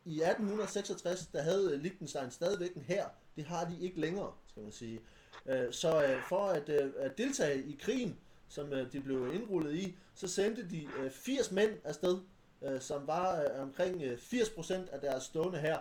[0.06, 3.06] i 1866, der havde Liechtenstein stadigvæk en her.
[3.36, 5.00] Det har de ikke længere, skal man sige.
[5.46, 9.76] Øh, Så øh, for at, øh, at deltage i krigen, som øh, de blev indrullet
[9.76, 12.18] i, så sendte de øh, 80 mænd afsted,
[12.62, 15.78] øh, som var øh, omkring øh, 80% af deres stående her.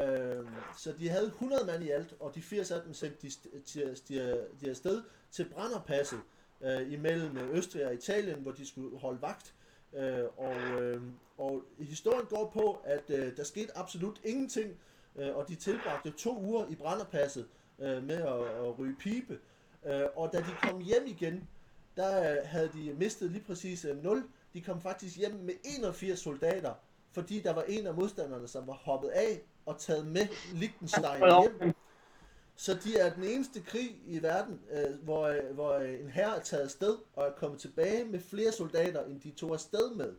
[0.00, 3.26] Øh, Så de havde 100 mand i alt, og de 80 af dem sendte de,
[3.32, 6.20] st- de, de, de afsted til Branderpasset
[6.60, 9.54] øh, imellem øh, Østrig og Italien, hvor de skulle holde vagt.
[9.94, 11.02] Øh, og, øh,
[11.38, 14.76] og historien går på, at øh, der skete absolut ingenting,
[15.16, 17.46] øh, og de tilbragte to uger i Branderpasset
[17.78, 19.38] øh, med at, at ryge pibe.
[19.86, 21.48] Øh, og da de kom hjem igen,
[21.96, 24.24] der øh, havde de mistet lige præcis øh, 0.
[24.54, 26.74] De kom faktisk hjem med 81 soldater,
[27.12, 31.74] fordi der var en af modstanderne, som var hoppet af og taget med Liechtenstein hjem.
[32.56, 36.36] Så de er den eneste krig i verden, øh, hvor, øh, hvor øh, en herre
[36.36, 40.12] er taget afsted og er kommet tilbage med flere soldater, end de tog afsted med.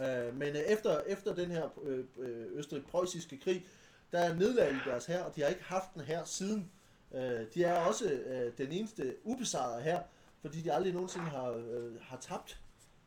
[0.00, 3.66] Øh, men øh, efter, efter den her øh, øh, østrig-preussiske krig,
[4.12, 6.70] der nedlagde de deres her, og de har ikke haft den her siden.
[7.14, 10.02] Øh, de er også øh, den eneste ubesejrede her,
[10.40, 12.60] fordi de aldrig nogensinde har, øh, har tabt.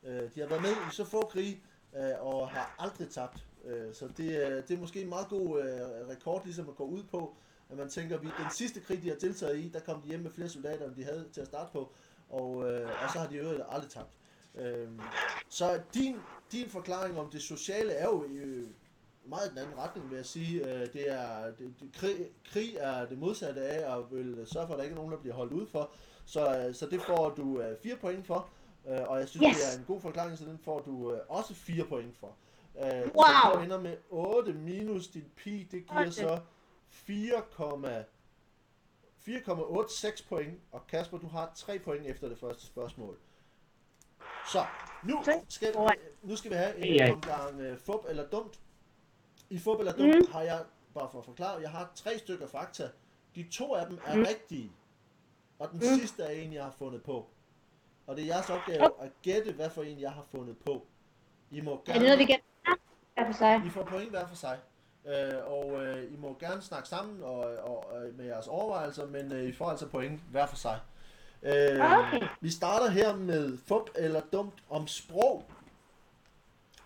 [0.03, 1.63] Øh, de har været med i så få krige,
[1.95, 3.45] øh, og har aldrig tabt.
[3.65, 6.83] Øh, så det, er- det er måske en meget god øh, rekord ligesom at gå
[6.85, 7.35] ud på,
[7.69, 10.07] at man tænker, at vi, den sidste krig, de har deltaget i, der kom de
[10.07, 11.91] hjem med flere soldater, end de havde til at starte på,
[12.29, 14.09] og, øh, og så har de øvrigt aldrig tabt.
[14.55, 14.87] Øh,
[15.49, 16.15] så din,
[16.51, 18.67] din forklaring om det sociale er jo øh,
[19.25, 20.69] meget den anden retning, vil jeg sige.
[20.73, 22.15] Øh, det er, det, det, krig,
[22.51, 25.19] krig er det modsatte af, og vil sørge for, at der ikke er nogen, der
[25.19, 25.91] bliver holdt ud for.
[26.25, 28.49] Så, øh, så det får du øh, fire point for,
[28.89, 29.57] øh, og jeg synes, Yes.
[29.57, 32.35] det er en god forklaring, så den får du øh, også fire point for.
[32.77, 33.55] Øh, Så Wow.
[33.57, 36.11] du ender med 8 minus din pi, det giver Okay.
[36.11, 36.39] så
[36.89, 37.43] 4,
[39.27, 43.17] 4,86 point, og Kasper, du har 3 point efter det første spørgsmål.
[44.51, 44.65] Så,
[45.03, 45.75] nu skal,
[46.23, 48.59] nu skal vi have en omgang uh, fup eller dumt.
[49.49, 50.31] I fup eller dumt Mm.
[50.31, 52.89] har jeg, bare for at forklare, jeg har tre stykker fakta.
[53.35, 54.23] De to af dem er Mm.
[54.27, 54.71] rigtige,
[55.59, 55.99] og den Mm.
[55.99, 57.27] sidste er en, jeg har fundet på.
[58.07, 60.85] Og det er jeres opgave at gætte, hvad for en jeg har fundet på.
[61.51, 61.99] I må Er gerne...
[61.99, 62.41] det noget, vi hver
[63.31, 63.61] for sig?
[63.65, 64.57] I får point hver for sig.
[65.07, 69.31] Øh, og øh, I må gerne snakke sammen og, og, øh, med jeres overvejelser, men
[69.31, 70.79] øh, I får altså point hver for sig.
[71.43, 72.27] Øh, Okay.
[72.41, 75.45] Vi starter her med fup eller dumt om sprog.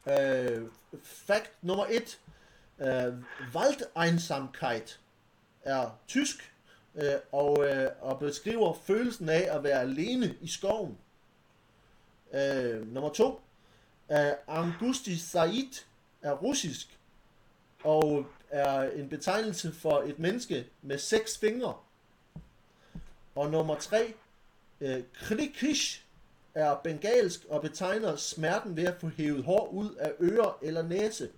[0.08, 0.62] Øh,
[1.04, 2.20] fact nummer 1.
[2.80, 3.14] Øh,
[3.56, 5.00] Waldeinsamkeit
[5.64, 6.54] er tysk
[6.96, 10.98] øh, og, øh, og beskriver følelsen af at være alene i skoven.
[12.34, 13.42] Øh, nummer 2.
[14.12, 15.84] Øh, Angusti Said
[16.26, 17.00] er russisk
[17.84, 21.74] og er en betegnelse for et menneske med seks fingre.
[23.36, 24.14] Og nummer 3.
[24.82, 26.02] Øh, Krikish
[26.54, 31.30] er bengalsk og betegner smerten ved at få hævet hår ud af ører eller næse.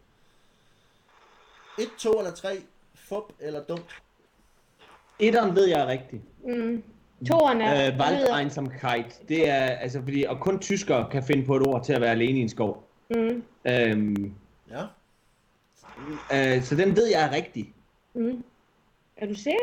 [1.80, 2.62] 1, 2 eller 3.
[2.96, 4.02] Fup eller dumt.
[5.20, 6.22] Etteren ved jeg er rigtigt.
[6.44, 6.84] Mm.
[7.28, 7.92] Toren er...
[7.92, 9.22] Øh, Waldeinsamkeit.
[9.30, 12.12] Det er, altså fordi, og kun tyskere kan finde på et ord til at være
[12.12, 12.88] alene i en skov.
[13.10, 13.44] Mm.
[13.68, 14.34] Øhm,
[14.72, 14.84] Ja.
[16.34, 17.74] øh, så den ved jeg er rigtig.
[18.14, 18.44] Mm.
[19.18, 19.60] Er du sikker?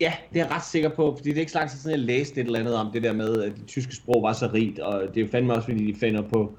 [0.00, 1.98] Ja, det er jeg ret sikker på, fordi det er ikke så lang tid siden,
[1.98, 4.50] jeg læste et eller andet om det der med, at det tyske sprog var så
[4.52, 6.52] rigt, og det er jo fandme også, fordi de finder på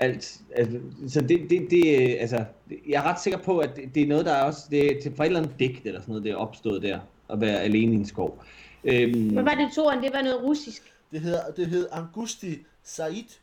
[0.00, 0.40] alt.
[0.56, 0.78] Altså,
[1.08, 2.44] så det, det, det, altså,
[2.88, 5.02] jeg er ret sikker på, at det, det er noget, der er også, det er
[5.02, 7.00] til fra et eller andet digt eller sådan noget, det er opstået der,
[7.30, 8.44] at være alene i en skov.
[8.84, 10.02] Øhm, Hvad var det toren?
[10.02, 10.92] Det var noget russisk.
[11.12, 13.38] Det hedder, det hedder Angusti Said.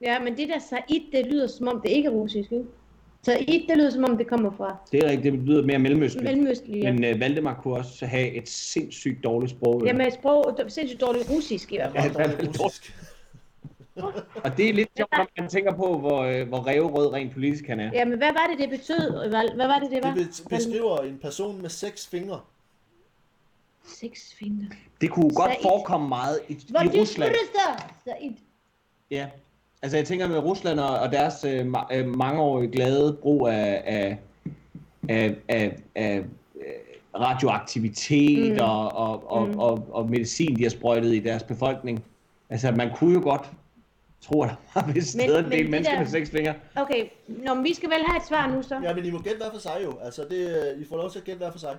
[0.00, 2.64] Ja, men det der Said, det lyder som om det ikke er russisk, ikke?
[3.22, 6.24] Said, det lyder som om det kommer fra det er rigtigt, det lyder mere mellemøstligt.
[6.24, 6.82] Mellemøstlig.
[6.82, 6.92] Ja.
[6.92, 9.80] Men øh, Valdemar kunne også have et sindssygt dårligt sprog.
[9.80, 9.86] jo.
[9.86, 12.16] Jamen sprog, sindssygt dårligt russisk i hvert fald.
[12.16, 12.96] Ja, Dårligt russisk.
[14.44, 17.66] Og det er lidt sjovt, når man tænker på, hvor, øh, hvor revrød rent politisk
[17.66, 17.90] han er.
[17.94, 19.28] Jamen, hvad var det, det betød?
[19.28, 20.14] Hvad, hvad var det, det var?
[20.14, 22.40] Det be- beskriver en person med seks fingre.
[23.86, 24.66] Seks fingre.
[25.00, 25.62] Det kunne godt Said.
[25.62, 27.32] forekomme meget i, Hvor i det Rusland.
[27.32, 27.94] der?
[28.04, 28.32] Said.
[29.10, 29.26] Ja.
[29.84, 33.82] Altså jeg tænker med Rusland og, og deres øh, ma- øh, mangeårige glade brug af,
[33.86, 34.18] af,
[35.08, 36.16] af, af, af
[36.56, 36.64] øh,
[37.20, 38.52] radioaktivitet Mm.
[38.54, 38.60] mm.
[38.60, 39.52] og, og, og, Mm.
[39.52, 39.58] mm.
[39.58, 42.04] og, og medicin, de har sprøjtet i deres befolkning.
[42.50, 43.50] Altså man kunne jo godt
[44.22, 46.54] tro, at der var vist Men- en del mennesker der- med seks fingre.
[46.76, 48.80] Okay, Nå, men vi skal vel have et svar nu så.
[48.82, 49.98] Ja, men I må gætte hver for sig jo.
[50.02, 51.76] Altså, det, øh, I får lov til at gætte hver for sig.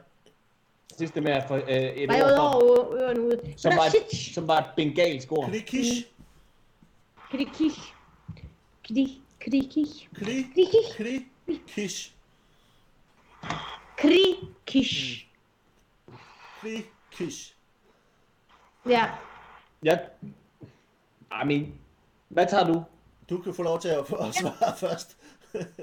[0.98, 3.40] Sidste med at få øh, et Var ord over ørerne ude.
[3.58, 5.50] som, var et, som var et bengalsk ord.
[5.50, 6.08] Krikish.
[8.88, 10.08] Kri- Krikish.
[10.16, 10.44] Kli.
[10.96, 10.96] Krikish.
[11.48, 12.12] Klikish.
[13.98, 15.28] Krikish.
[16.62, 17.54] Klikish.
[18.86, 19.06] Ja.
[19.84, 19.98] Ja.
[21.44, 21.74] I mean,
[22.28, 22.84] hvad tager du?
[23.30, 25.18] Du kan få lov til at, at svare først.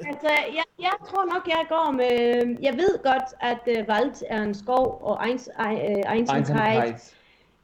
[0.06, 2.56] Altså, jeg, jeg tror nok, jeg går med...
[2.62, 7.14] Jeg ved godt, at uh, Wald er en skov, og Eins, uh, Einsamkeit.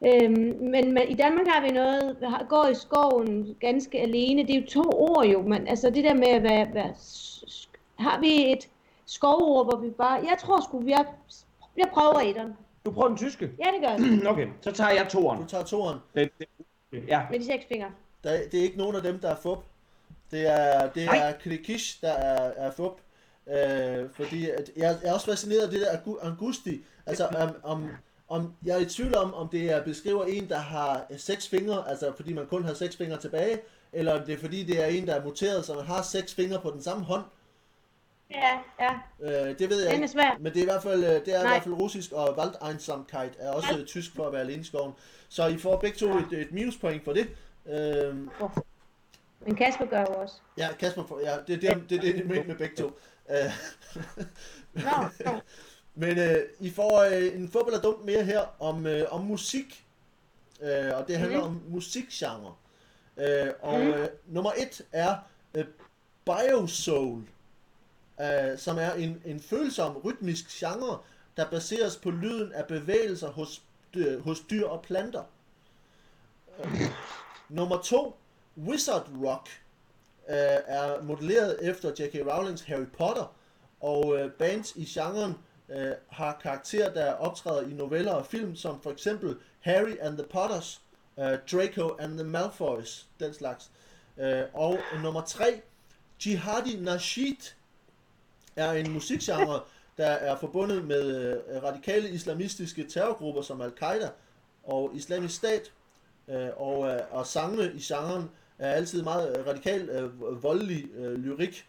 [0.07, 2.17] Øhm, men, men i Danmark har vi noget,
[2.49, 4.43] går i skoven ganske alene.
[4.47, 7.45] Det er jo to ord jo, men altså det der med at være, være s-
[7.51, 8.69] s- har vi et
[9.07, 11.05] skovord, hvor vi bare, jeg tror sgu, vi er,
[11.77, 12.53] jeg prøver etteren.
[12.85, 13.51] Du prøver den tyske?
[13.59, 14.27] Ja, det gør jeg.
[14.33, 15.43] Okay, så tager jeg toeren.
[15.43, 15.99] Du tager toeren.
[16.15, 16.49] Det, det,
[17.09, 17.23] ja.
[17.31, 17.89] Med de seks fingre.
[18.25, 19.59] Der, er- det er ikke nogen af dem, der er fup.
[20.31, 21.19] Det er, det Nej.
[21.19, 22.93] er Klikish, der er, er fup.
[23.49, 26.81] Øh, fordi at jeg er også fascineret af det der Angusti.
[27.07, 27.89] Altså, om, om,
[28.29, 31.49] om, jeg er i tvivl om, om det er beskriver en, der har øh, seks
[31.49, 33.61] fingre, altså fordi man kun har seks fingre tilbage,
[33.93, 36.35] eller om det er fordi, det er en, der er muteret, så man har seks
[36.35, 37.25] fingre på den samme hånd.
[38.31, 38.91] Ja, ja.
[39.21, 40.09] Øh, det ved jeg ikke.
[40.41, 43.33] Men det er i hvert fald, øh, det er i hvert fald russisk, og Waldeinsamkeit
[43.39, 43.79] er også Ja.
[43.79, 43.85] ja.
[43.85, 44.93] tysk for at være alene i skoven.
[45.29, 47.29] Så I får begge to et, et minuspoint for det.
[47.67, 48.17] Øh,
[49.47, 50.35] Men Kasper gør jo også.
[50.59, 52.91] Ja, Kasper, ja, det er det, det, det, det med, begge to.
[53.31, 53.37] Øh,
[54.75, 55.41] Nå, nå.
[55.99, 59.85] Men øh, I får øh, en fodbold er dumt mere her om, øh, om musik.
[60.61, 61.47] Øh, og det handler Mhm.
[61.47, 62.55] om musikgenre.
[63.17, 63.89] Øh, og Mhm.
[63.89, 65.17] øh, nummer et er
[65.55, 65.65] øh,
[66.25, 67.23] Biosoul,
[68.21, 70.99] øh, som er en, en følsom rytmisk genre,
[71.37, 73.63] der baseres på lyden af bevægelser hos,
[73.95, 75.23] dyr, hos dyr og planter.
[76.65, 76.81] Øh,
[77.49, 78.17] nummer to,
[78.59, 79.49] Wizard Rock,
[80.29, 80.35] øh,
[80.67, 82.15] er modelleret efter J.K.
[82.33, 83.35] Rowlings Harry Potter,
[83.81, 85.35] og øh, bands i genren
[85.71, 90.27] øh, har karakterer, der optræder i noveller og film, som for eksempel Harry and the
[90.27, 90.81] Potters,
[91.19, 93.71] øh, Draco and the Malfoys, den slags.
[94.19, 95.61] Øh, og nummer tre,
[96.27, 97.55] Jihadi Nasheed,
[98.57, 99.61] er en musikgenre,
[99.97, 104.09] der er forbundet med øh, radikale islamistiske terrorgrupper som Al-Qaida
[104.65, 105.73] og Islamisk Stat,
[106.29, 111.69] øh, og, øh, og sangene i genren er altid meget radikal, øh, voldelig øh, lyrik,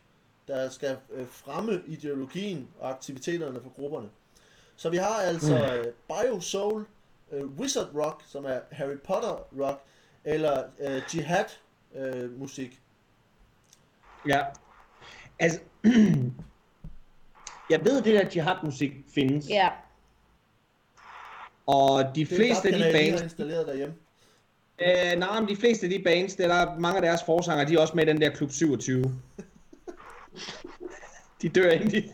[0.50, 4.10] der skal øh, fremme ideologien og aktiviteterne for grupperne.
[4.76, 6.86] Så vi har altså øh, Bio Soul,
[7.32, 9.82] øh, Wizard Rock, som er Harry Potter rock,
[10.24, 11.46] eller øh, Jihad
[11.96, 12.80] øh, musik.
[14.28, 14.42] Ja.
[15.40, 15.60] Altså,
[17.70, 19.70] jeg ved, at det der jihad-musik findes, Ja.
[21.68, 23.96] og de Det fleste af de bands, installeret derhjemme.
[24.82, 27.74] øh, nej, men de fleste af de bands, der er mange af deres forsanger, de
[27.74, 29.04] er også med i den der Klub 27.
[31.42, 32.12] de dør ind i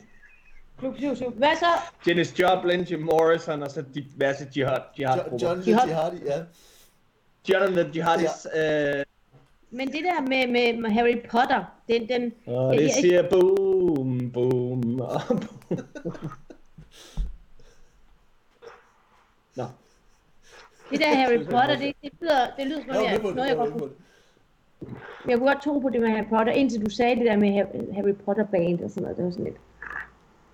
[0.80, 1.34] Klub 77.
[1.38, 1.66] Hvad så?
[2.08, 5.88] Janis Joplin, Jim Morrison, og så diverse jihad, jihad Jo- John the Jihad.
[5.88, 6.44] Jihadi, ja.
[7.82, 9.04] The Jihadis, øh,
[9.72, 13.30] Men det der med, med, med Harry Potter, den, den, og Ja, det jeg- siger
[13.30, 15.80] boom, boom, og boom.
[19.56, 19.64] Nå,
[20.92, 23.58] det der Harry Potter, det, det, lyder, det lyder som Jeg jeg, noget, Jeg jeg,
[23.58, 23.92] godt kunne.
[25.28, 27.52] Jeg kunne godt tro på det med Harry Potter, indtil du sagde det der med
[27.94, 29.18] Harry, Potter band og sådan noget.
[29.18, 29.58] Det var sådan lidt.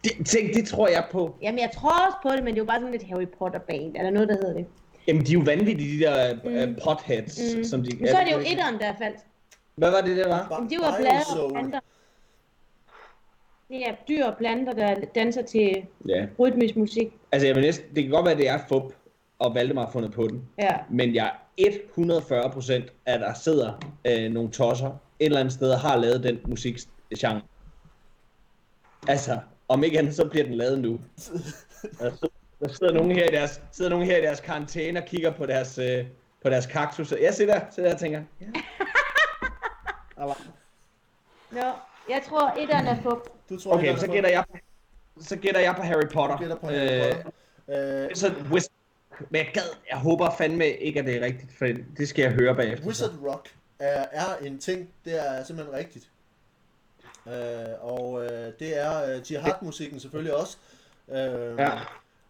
[0.04, 1.36] det, tænk, det tror jeg på.
[1.42, 3.60] Jamen, jeg tror også på det, men det er jo bare sådan lidt Harry Potter
[3.60, 4.66] band, eller noget, der hedder det.
[5.08, 6.34] Jamen, de er jo vanvittige, de der
[6.66, 6.72] mm.
[6.72, 7.64] uh, potheads, Mm.
[7.64, 7.98] som de...
[8.00, 9.18] Men så er det jo etteren, der er faldt.
[9.76, 10.48] Hvad var det, der var?
[10.52, 11.80] Jamen, det var blade og planter.
[13.70, 17.08] Det er dyr og planter, der danser til Ja, rytmisk musik.
[17.32, 18.94] altså jeg vil næsten, det kan godt være, det er fup,
[19.41, 20.47] og Valdemar har fundet på den.
[20.58, 20.77] Ja.
[20.89, 23.73] Men jeg er 140 procent, at der sidder
[24.06, 27.41] øh, nogle tosser et eller andet sted og har lavet den musikgenre.
[29.08, 30.99] Altså, om ikke andet, så bliver den lavet nu.
[31.99, 32.27] Der sidder,
[32.60, 35.45] der sidder nogen her i deres, sidder nogen her i deres karantæne og kigger på
[35.45, 36.06] deres, øh,
[36.43, 37.13] på deres kaktus.
[37.21, 38.45] Jeg sidder der, sidder der og tænker, ja.
[41.51, 41.71] Nå,
[42.10, 43.30] jeg tror, etteren er fup.
[43.49, 44.43] Du tror, Okay, så gætter jeg,
[45.19, 46.38] så gætter jeg på Harry Potter.
[46.38, 47.32] gætter på Harry Potter.
[48.08, 48.71] Øh, så Wizard,
[49.30, 51.65] men jeg gad, jeg håber fandme ikke, at det er rigtigt, for
[51.97, 52.88] det skal jeg høre bagefter.
[52.88, 54.89] Wizard Rock er, er en ting.
[55.06, 56.10] Det er simpelthen rigtigt.
[57.28, 57.34] Øh,
[57.82, 60.58] og øh, det er øh, jihad-musikken selvfølgelig også.
[61.12, 61.69] Øh, Ja.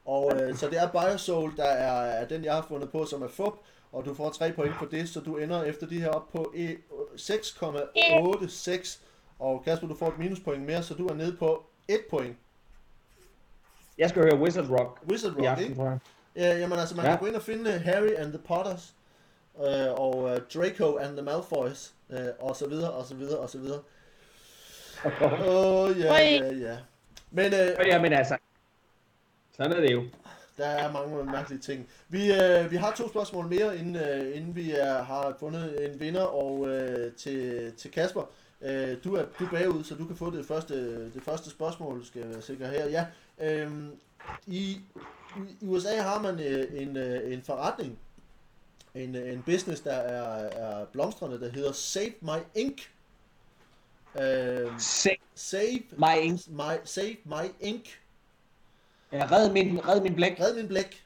[0.05, 3.21] Og øh, så det er Biosoul, der er, er den, jeg har fundet på, som
[3.21, 3.53] er fup,
[3.91, 6.53] og du får 3 point for det, så du ender efter de her op på
[6.55, 6.77] e-
[7.15, 8.99] 6,86.
[9.39, 12.35] Og Kasper, du får et minuspoint mere, så du er nede på 1 point.
[13.97, 15.99] Jeg skal høre Wizard Rock Wizard Rock, aften, ikke?
[16.35, 17.11] Ja, jamen altså, man Ja.
[17.11, 18.93] kan gå ind og finde Harry and the Potters,
[19.57, 23.49] øh, og øh, Draco and the Malfoys, øh, og så videre, og så videre, og
[23.49, 23.79] så videre.
[25.05, 26.77] Åh, oh, ja, ja, ja.
[27.31, 28.37] Men øh, Ja, men altså,
[29.57, 30.03] sådan er det jo.
[30.57, 31.89] der er mange mærkelige ting.
[32.09, 35.99] Vi, øh, vi har to spørgsmål mere, inden, øh, inden vi er, har fundet en
[35.99, 38.23] vinder, og øh, til, til Kasper.
[38.61, 42.05] Øh, du, er, du er bagud, så du kan få det første, det første spørgsmål,
[42.05, 42.85] skal jeg være sikker her.
[42.85, 43.05] Ja,
[43.41, 43.71] øh,
[44.47, 44.81] i,
[45.37, 47.99] I USA har man øh, en, øh, en forretning,
[48.95, 52.91] en, øh, en business, der er, er blomstrende, der hedder Save My Ink.
[54.21, 56.47] Øh, Se save mig ink.
[56.47, 57.99] my, save my ink.
[59.11, 60.39] Ja, red min, red min blæk.
[60.39, 61.05] Red min blæk.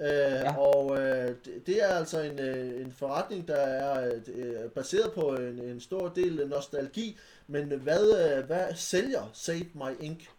[0.00, 0.58] Øh, ja.
[0.58, 5.20] Og øh, det, det er altså en, øh, en forretning, der er øh, baseret på
[5.20, 7.18] en, en stor del nostalgi.
[7.46, 10.30] Men hvad, øh, hvad sælger Save My Ink?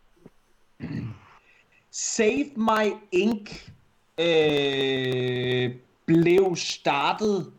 [1.97, 3.71] Save My Ink
[4.17, 7.53] øh, blev startet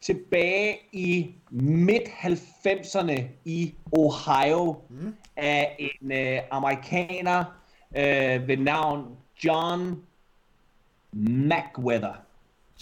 [0.00, 5.16] tilbage i midt-90'erne i Ohio mm.
[5.36, 7.44] af en øh, amerikaner
[7.96, 10.02] øh, ved navn John
[11.12, 12.14] Macweather.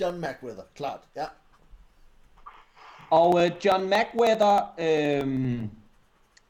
[0.01, 1.01] John Macweather, klart.
[1.16, 1.27] Ja.
[3.11, 5.62] Og øh, John Macweather, øh,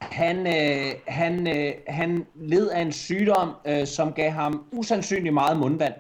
[0.01, 5.59] han, øh, han, øh, han led af en sygdom, øh, som gav ham usandsynligt meget
[5.59, 5.95] mundvand,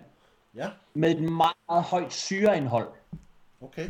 [0.54, 2.88] Ja, med et meget, meget højt syreindhold.
[3.60, 3.88] okay.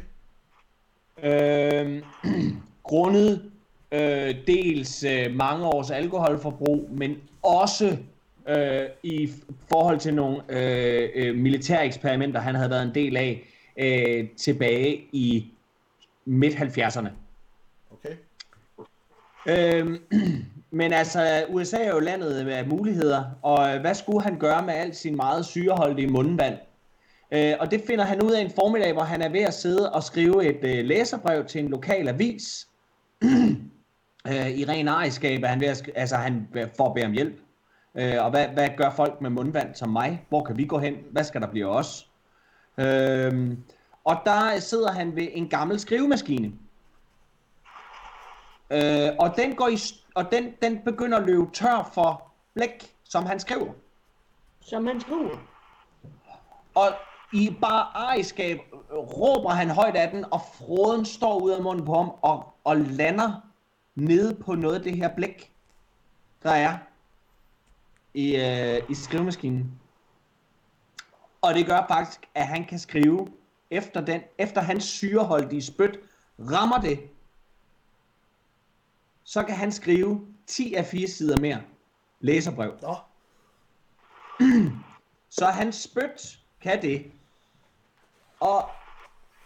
[1.22, 2.02] Øh,
[2.82, 3.50] grundet
[3.92, 7.96] øh, dels øh, mange års alkoholforbrug, men også
[8.48, 9.30] øh, i
[9.68, 13.42] forhold til nogle øh, øh, militære eksperimenter, han havde været en del af
[13.76, 15.46] øh, tilbage i
[16.24, 17.08] midt-70'erne.
[19.46, 19.98] Øhm,
[20.80, 24.74] men altså, USA er jo landet af muligheder, og øh, hvad skulle han gøre med
[24.74, 26.58] alt sin meget syreholdige mundvand?
[27.32, 29.92] Øh, og det finder han ud af en formiddag, hvor han er ved at sidde
[29.92, 32.68] og skrive et øh, læserbrev til en lokal avis.
[34.28, 37.12] øh, I ren ejerskab er han ved at, sk- altså han får at bede om
[37.12, 37.34] hjælp.
[37.94, 40.24] Øh, og hvad, hvad gør folk med mundvand som mig?
[40.28, 40.94] Hvor kan vi gå hen?
[41.10, 42.08] Hvad skal der blive os?
[42.78, 43.56] Øh,
[44.04, 46.52] og der sidder han ved en gammel skrivemaskine.
[48.70, 49.78] Øh, og den går i,
[50.14, 53.72] og den, den begynder at løbe tør for blæk, som han skriver.
[54.60, 55.36] Som man skriver.
[56.74, 56.88] Og
[57.32, 58.60] i bare ejerskab
[58.92, 62.76] råber han højt af den, og froden står ud af munden på ham og, og
[62.76, 63.32] lander
[63.94, 65.52] nede på noget af det her blæk,
[66.42, 66.78] der er
[68.14, 69.80] i, øh, i skrivemaskinen.
[71.42, 73.28] Og det gør faktisk, at han kan skrive
[73.70, 75.98] efter, den, efter hans syreholdige spyt
[76.38, 77.00] rammer det,
[79.26, 81.60] så kan han skrive 10 af 4 sider mere
[82.20, 82.78] læserbrev.
[82.82, 82.94] Nå,
[85.38, 87.06] Så han spyt kan det.
[88.40, 88.68] Og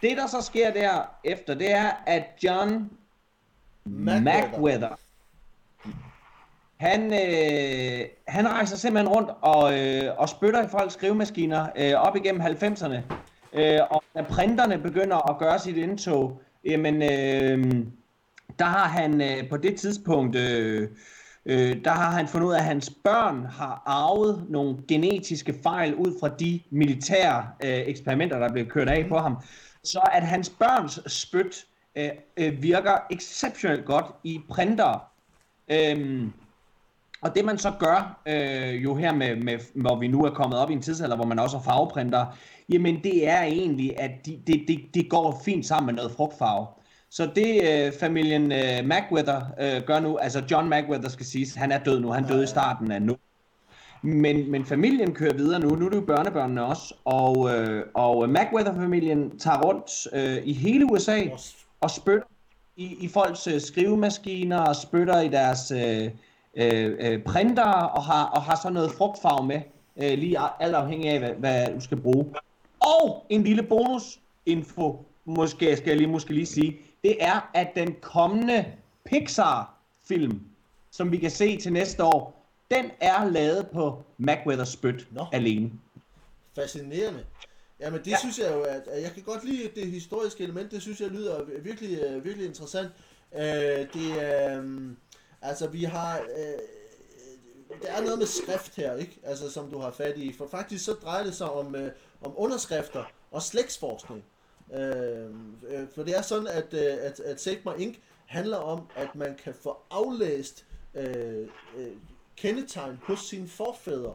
[0.01, 2.89] det der så sker der efter, det er, at John
[3.85, 4.21] Macweather.
[4.21, 4.95] Macweather,
[6.77, 12.15] han, øh, han rejser simpelthen rundt og, øh, og spytter i folks skrivemaskiner øh, op
[12.15, 12.97] igennem 90'erne.
[13.53, 17.85] Øh, og da printerne begynder at gøre sit indtog, jamen, øh,
[18.59, 20.89] der har han øh, på det tidspunkt, øh,
[21.45, 25.95] øh, der har han fundet ud af, at hans børn har arvet nogle genetiske fejl
[25.95, 29.37] ud fra de militære øh, eksperimenter, der blev kørt af på ham.
[29.83, 34.99] Så at hans børns spyt øh, øh, virker exceptionelt godt i printere.
[35.71, 36.33] Øhm,
[37.21, 40.59] og det man så gør, øh, jo her med, med, hvor vi nu er kommet
[40.59, 42.25] op i en tidsalder, hvor man også har farveprinter,
[42.69, 46.67] jamen det er egentlig, at de, det de, de går fint sammen med noget frugtfarve.
[47.11, 51.71] Så det øh, familien øh, Macweather øh, gør nu, altså John Macweather skal siges, han
[51.71, 53.17] er død nu, han døde i starten af nu.
[54.01, 58.29] Men, men familien kører videre nu, nu er det jo børnebørnene også, og, øh, og
[58.29, 61.21] Macweather-familien tager rundt øh, i hele USA
[61.81, 62.27] og spytter
[62.75, 66.11] i, i folks øh, skrivemaskiner og spytter i deres øh,
[66.55, 69.61] øh, øh, printer og har, og har så noget frugtfarve med,
[69.97, 72.25] øh, lige alt afhængig af, hvad, hvad du skal bruge.
[72.79, 73.63] Og en lille
[74.45, 78.65] bonusinfo, måske skal jeg lige, måske lige sige, det er, at den kommende
[79.05, 80.41] Pixar-film,
[80.91, 85.25] som vi kan se til næste år, den er lavet på Macweather spyt Nå.
[85.31, 85.71] alene.
[86.55, 87.25] fascinerende.
[87.79, 88.17] Jamen det ja.
[88.19, 91.09] synes jeg jo, at, at jeg kan godt lide det historiske element, det synes jeg
[91.09, 92.91] lyder virkelig, øh, virkelig interessant.
[93.35, 93.41] Øh,
[93.93, 94.91] det er, øh,
[95.41, 96.59] altså vi har, øh,
[97.81, 99.19] der er noget med skrift her, ikke?
[99.23, 102.33] Altså som du har fat i, for faktisk så drejer det sig om, øh, om
[102.35, 104.23] underskrifter og slægtsforskning.
[104.73, 105.25] Øh,
[105.69, 107.97] øh, for det er sådan, at, øh, at, at Sigma Inc.
[108.25, 111.47] handler om, at man kan få aflæst øh,
[111.77, 111.91] øh,
[112.35, 114.13] kendetegn hos sine forfædre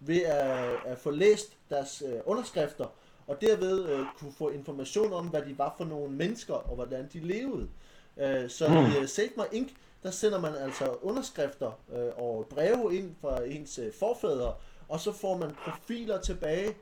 [0.00, 2.86] ved at, at få læst deres øh, underskrifter,
[3.26, 7.08] og derved øh, kunne få information om, hvad de var for nogle mennesker, og hvordan
[7.12, 7.68] de levede.
[8.16, 8.74] Øh, så mm.
[8.74, 9.72] i uh, Sigma Inc.,
[10.02, 14.54] der sender man altså underskrifter øh, og breve ind fra ens øh, forfædre,
[14.88, 16.74] og så får man profiler tilbage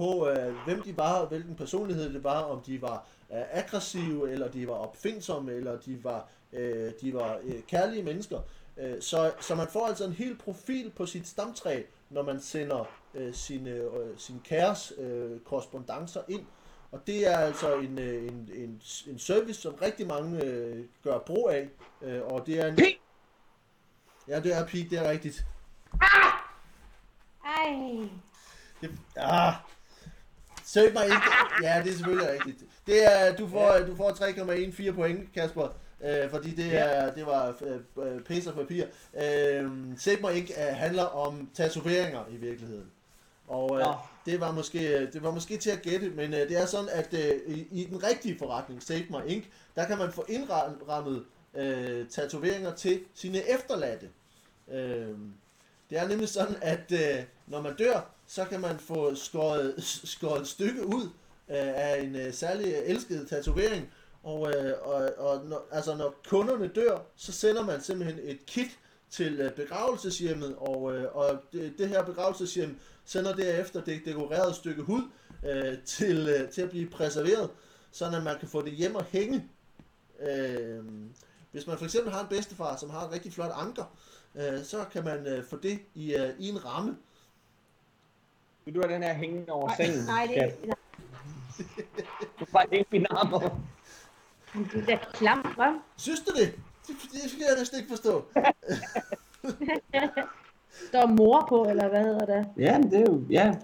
[0.00, 4.48] på, øh, hvem de var, hvilken personlighed det var, om de var øh, aggressive, eller
[4.48, 8.40] de var opfindsomme, eller de var, øh, de var øh, kærlige mennesker.
[8.76, 12.84] Øh, så, så man får altså en hel profil på sit stamtræ, når man sender
[13.14, 16.46] øh, sine, øh, sin kæres øh, korrespondencer ind.
[16.92, 21.18] Og det er altså en, øh, en, en, en service, som rigtig mange øh, gør
[21.18, 21.68] brug af.
[22.02, 22.76] Øh, og det er en...
[22.76, 23.00] Pig!
[24.28, 25.46] Ja, det er pig, det er rigtigt.
[27.44, 28.08] Ej.
[28.80, 29.54] Det, ah,
[30.72, 31.16] Søg mig ikke.
[31.62, 32.64] Ja, det er selvfølgelig rigtigt.
[32.86, 35.68] Det er, du får, du får 3,14 point, Kasper.
[36.04, 38.84] Øh, fordi det, er, det var øh, øh pisse og papir.
[39.22, 42.90] Øh, Sæt mig ikke øh, handler om tatoveringer i virkeligheden.
[43.48, 43.86] Og øh,
[44.26, 47.14] det, var måske, det var måske til at gætte, men øh, det er sådan, at
[47.14, 49.44] øh, i, i den rigtige forretning, Save My Ink,
[49.76, 54.08] der kan man få indrammet øh, tatoveringer til sine efterladte.
[54.72, 55.14] Øh,
[55.90, 59.74] det er nemlig sådan, at øh, når man dør, så kan man få skåret,
[60.04, 61.02] skåret et stykke ud
[61.48, 63.92] øh, af en øh, særlig elsket tatovering.
[64.22, 68.78] Og, øh, og, og når, altså når kunderne dør, så sender man simpelthen et kit
[69.10, 74.82] til øh, begravelseshjemmet, og, øh, og det, det her begravelseshjem sender derefter det dekorerede stykke
[74.82, 75.02] hud
[75.48, 77.50] øh, til, øh, til at blive preserveret,
[77.92, 79.44] så at man kan få det hjem og hænge.
[80.20, 80.84] Øh,
[81.52, 83.84] hvis man for eksempel har en bedstefar, som har et rigtig flot anker,
[84.34, 86.96] øh, så kan man øh, få det i, øh, i en ramme.
[88.64, 90.04] Vil du have den her hængende over sengen?
[90.04, 90.74] Nej, det er...
[92.40, 93.60] Du bare hænge min arm over.
[94.54, 95.80] Det er da klamt, hva'?
[95.96, 96.54] Synes du det?
[96.86, 98.24] Det, det skal jeg næsten ikke forstå.
[100.92, 102.46] Der er mor på, eller hvad hedder det?
[102.56, 103.54] Ja, det er jo, ja.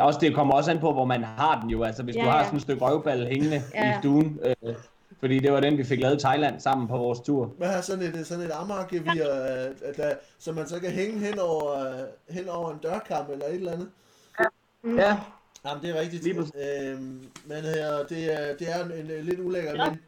[0.00, 1.82] Også, det kommer også an på, hvor man har den jo.
[1.82, 3.98] Altså, hvis ja, du har sådan et stykke røvball hængende ja.
[3.98, 4.74] i stuen, øh,
[5.20, 7.52] fordi det var den, vi fik lavet i Thailand sammen på vores tur.
[7.58, 11.38] Man har sådan et, sådan et ammergevir, øh, der, som man så kan hænge hen
[11.38, 13.90] over, øh, hen over en dørkam eller et eller andet.
[14.82, 14.98] Mm.
[14.98, 15.16] Ja.
[15.64, 16.26] Jamen, det er rigtigt.
[16.26, 19.74] Øhm, men her, det er, det er en, en, en lidt ulækker.
[19.74, 20.00] Ja, men...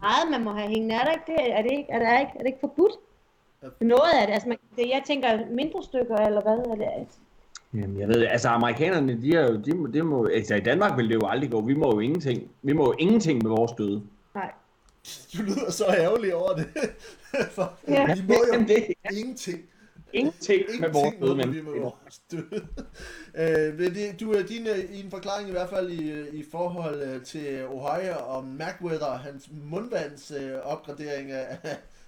[0.00, 0.94] meget man må have hængende.
[0.94, 1.58] Er, der ikke det?
[1.58, 2.92] er det ikke, er det ikke, er det ikke forbudt?
[3.62, 3.68] Ja.
[3.80, 7.08] Noget af det, altså man, det, jeg tænker mindre stykker, eller hvad er det?
[7.74, 10.96] Jamen, jeg ved altså amerikanerne, de er jo, de, må, de må, altså i Danmark
[10.96, 13.72] vil det jo aldrig gå, vi må jo ingenting, vi må jo ingenting med vores
[13.72, 14.02] døde.
[14.34, 14.52] Nej.
[15.36, 16.66] Du lyder så ærgerlig over det,
[17.54, 18.14] for ja.
[18.14, 19.16] vi må jo det, ja.
[19.18, 19.60] ingenting.
[20.12, 21.50] Ingenting, ingenting med vores døde, men...
[21.50, 22.66] Med vores døde.
[23.34, 27.66] øh, det, du er din, i en forklaring i hvert fald i, i forhold til
[27.66, 31.58] Ohio og Macweather, hans mundvands øh, opgradering af,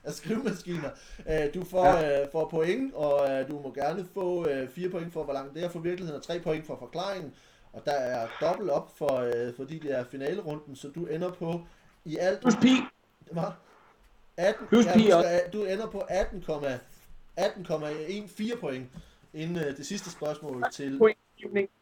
[0.05, 0.91] af skrivemaskiner.
[1.29, 2.23] Øh, du får, ja.
[2.23, 5.55] øh, får point, og øh, du må gerne få øh, 4 point for, hvor langt
[5.55, 7.35] det er for virkeligheden, og 3 point for forklaringen.
[7.73, 11.61] Og der er dobbelt op, for, øh, fordi det er finalerunden, så du ender på
[12.05, 12.41] i alt...
[12.41, 12.71] Plus pi!
[13.33, 13.43] Hvad?
[14.37, 16.67] 18, Plus ja, pi du, skal, du ender på 18,14
[17.37, 17.67] 18,
[18.61, 18.87] point
[19.35, 20.99] inden øh, det sidste spørgsmål til...
[20.99, 21.19] Point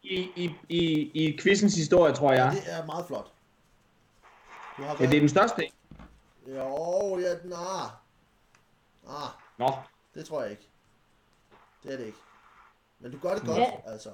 [0.02, 2.52] i, i, i, i quizens historie, tror jeg.
[2.54, 3.32] Ja, det er meget flot.
[4.76, 5.00] Du har været...
[5.00, 5.62] Ja, det er den største.
[6.48, 7.86] Jo, ja, nej.
[9.08, 9.72] Ah, Nå.
[10.14, 10.68] det tror jeg ikke.
[11.82, 12.18] Det er det ikke.
[12.98, 13.70] Men du gør det godt, ja.
[13.86, 14.10] altså.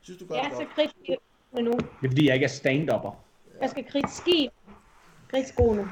[0.00, 0.68] Synes du gør ja, det godt?
[0.68, 1.20] så kridt
[1.52, 1.70] nu.
[1.70, 3.24] Det er fordi, jeg ikke er stand-upper.
[3.60, 4.50] Jeg skal kridt ski.
[5.28, 5.88] Kridt skoene.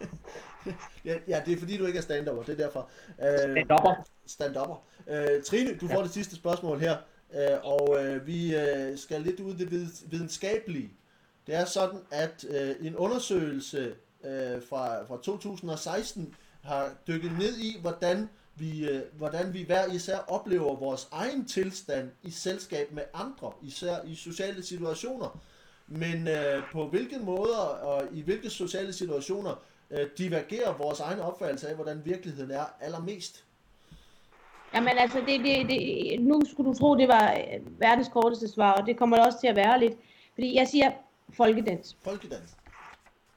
[1.04, 2.42] ja, ja, det er fordi, du ikke er stand-upper.
[2.42, 2.90] Det er derfor.
[3.22, 4.04] Øh, stand-upper.
[4.26, 4.76] Stand-upper.
[5.06, 6.96] Øh, Trine, du får det sidste spørgsmål her.
[7.34, 9.70] Øh, og øh, vi øh, skal lidt ud i det
[10.10, 10.90] videnskabelige.
[11.46, 13.94] Det er sådan, at øh, en undersøgelse
[14.24, 20.18] øh, fra, fra 2016 har dykket ned i, hvordan vi, øh, hvordan vi hver især
[20.18, 25.38] oplever vores egen tilstand i selskab med andre, især i sociale situationer.
[25.86, 31.68] Men øh, på hvilke måder og i hvilke sociale situationer øh, divergerer vores egen opfattelse
[31.68, 33.44] af, hvordan virkeligheden er allermest?
[34.74, 38.72] Jamen altså, det, det, det, nu skulle du tro, det var øh, verdens korteste svar,
[38.72, 39.94] og det kommer det også til at være lidt.
[40.34, 40.90] Fordi jeg siger
[41.36, 41.96] folkedans.
[42.02, 42.56] Folkedans.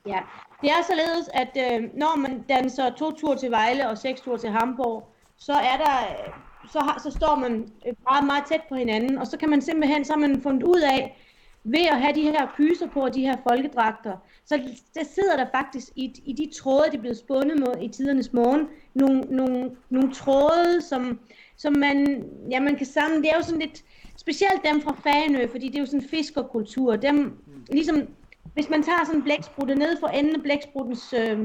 [0.07, 0.19] Ja,
[0.61, 4.37] det er således, at øh, når man danser to ture til Vejle og seks ture
[4.37, 6.33] til Hamburg, så er der, øh,
[6.71, 7.53] så, har, så står man
[7.87, 10.63] øh, meget, meget tæt på hinanden, og så kan man simpelthen, så har man fundet
[10.63, 11.17] ud af,
[11.63, 14.59] ved at have de her kyser på og de her folkedragter, så
[14.95, 18.33] der sidder der faktisk i, i de tråde, de er blevet spundet med i tidernes
[18.33, 21.19] morgen, nogle, nogle, nogle tråde, som,
[21.57, 23.17] som man, ja, man kan samle.
[23.17, 23.83] Det er jo sådan lidt,
[24.17, 26.95] specielt dem fra Fanø, fordi det er jo sådan en fiskerkultur.
[26.95, 27.37] Dem,
[27.71, 28.07] ligesom,
[28.53, 31.39] hvis man tager sådan en blæksprutte ned for enden af blækspruttens øh,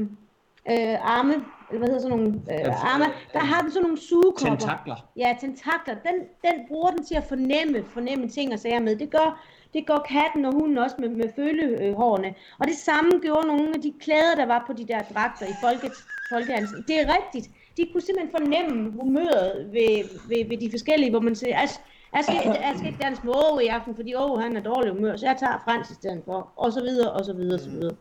[0.71, 1.33] øh, arme,
[1.69, 4.57] eller hvad hedder sådan nogle øh, arme, der har den sådan nogle sugekopper.
[4.57, 4.95] Tentakler.
[5.17, 5.95] Ja, tentakler.
[6.07, 8.95] Den, den bruger den til at fornemme, fornemme ting og sager med.
[8.95, 12.33] Det gør, det gør katten og hunden også med, med følehårene.
[12.59, 15.55] Og det samme gjorde nogle af de klæder, der var på de der dragter i
[15.63, 15.91] folket,
[16.31, 16.83] folkehansen.
[16.87, 17.47] Det er rigtigt.
[17.77, 19.93] De kunne simpelthen fornemme humøret ved,
[20.29, 21.79] ved, ved de forskellige, hvor man siger, altså,
[22.13, 24.91] jeg skal, jeg skal ikke danse med Åge i aften, fordi Åge han er dårlig
[24.91, 27.59] humør, så jeg tager Frans i stedet for, og så videre, og så videre, og
[27.59, 27.95] så videre.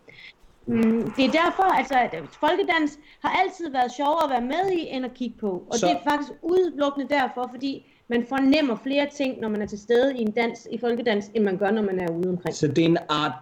[0.66, 4.88] Mm, det er derfor, altså, at folkedans har altid været sjovere at være med i,
[4.88, 5.50] end at kigge på.
[5.70, 9.66] Og Så- det er faktisk udelukkende derfor, fordi man fornemmer flere ting, når man er
[9.66, 12.54] til stede i en dans, i folkedans, end man gør, når man er ude omkring.
[12.54, 13.32] Så det er en art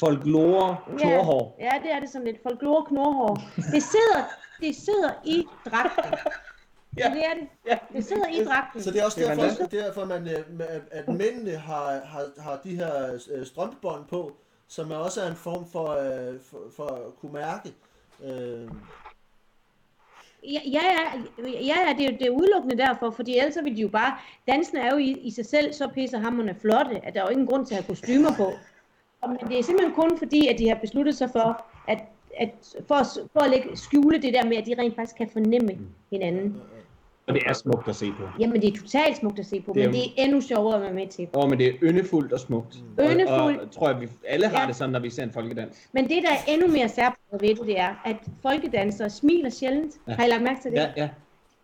[0.00, 1.56] folklore knorhår.
[1.60, 3.34] Ja, ja, det er det sådan lidt folklore knorhår.
[3.56, 4.20] Det sidder,
[4.60, 6.18] det sidder i dragten.
[6.98, 7.10] Ja.
[7.14, 7.48] Det er det.
[7.66, 7.78] Ja.
[7.92, 8.82] Det sidder i dragten.
[8.82, 12.00] Så det er også Det er derfor, er derfor man, øh, at, at mændene har,
[12.04, 14.36] har, har de her øh, strømpebånd på,
[14.68, 17.72] som er også er en form for, øh, for, for at kunne mærke.
[18.24, 18.68] Øh,
[20.42, 20.80] Ja, ja,
[21.38, 24.18] ja, ja, det, er, det er udelukkende derfor, fordi ellers så vil de jo bare,
[24.48, 27.46] dansen er jo i, i sig selv så pissehammerende flotte, at der er jo ingen
[27.46, 28.52] grund til at have kostymer på.
[29.20, 31.98] Og, men det er simpelthen kun fordi, at de har besluttet sig for, at,
[32.36, 32.50] at
[32.88, 35.78] for, at, for at lægge, skjule det der med, at de rent faktisk kan fornemme
[36.10, 36.62] hinanden.
[37.28, 38.22] Og det er smukt at se på.
[38.40, 40.74] Jamen, det er totalt smukt at se på, Det er men det er endnu sjovere
[40.74, 41.28] at være med til.
[41.34, 42.76] Åh, men det er yndefuldt og smukt.
[43.00, 43.30] Yndefuldt.
[43.30, 44.66] Og, og tror jeg, vi alle har Ja.
[44.66, 45.88] det sådan, når vi ser en folkedans.
[45.92, 49.94] Men det, der er endnu mere særpræget ved det, det er, at folkedansere smiler sjældent.
[50.08, 50.12] Ja.
[50.12, 50.76] Har I lagt mærke til det?
[50.78, 51.08] Ja, ja.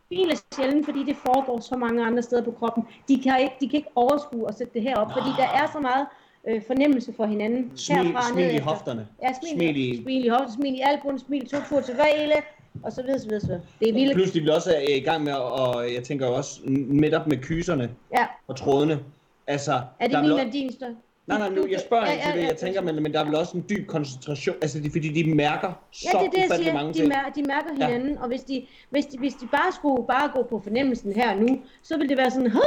[0.09, 2.83] smiler sjældent, fordi det foregår så mange andre steder på kroppen.
[3.09, 5.71] De kan ikke, de kan ikke overskue at sætte det her op, fordi der er
[5.73, 6.07] så meget
[6.49, 7.73] øh, fornemmelse for hinanden.
[7.77, 9.07] Smil, herfra smil i hofterne.
[9.23, 12.35] Ja, smil, Smil i- smil i hoften, smil i albuen, smil to til vejle,
[12.83, 13.63] og så videre, så videre, så videre.
[13.81, 14.15] Det er vildt.
[14.15, 17.91] Pludselig vi også er i gang med, og jeg tænker også midt op med kyserne
[18.19, 18.99] Ja, og trådene.
[19.47, 20.97] Altså, er det min eller din større?
[21.27, 22.43] Nej, nej, nu, jeg spørger Ja, ikke til ja, det.
[22.43, 24.55] ja, Jeg tænker, men, men der er vel også en dyb koncentration.
[24.63, 26.73] Altså, det er fordi, de mærker så Ja, det er det, jeg siger.
[26.73, 27.87] mange De, mær- de mærker Ja.
[27.87, 31.35] hinanden, og hvis de, hvis, de, hvis de bare skulle bare gå på fornemmelsen her
[31.35, 32.61] nu, så ville det være sådan, hå,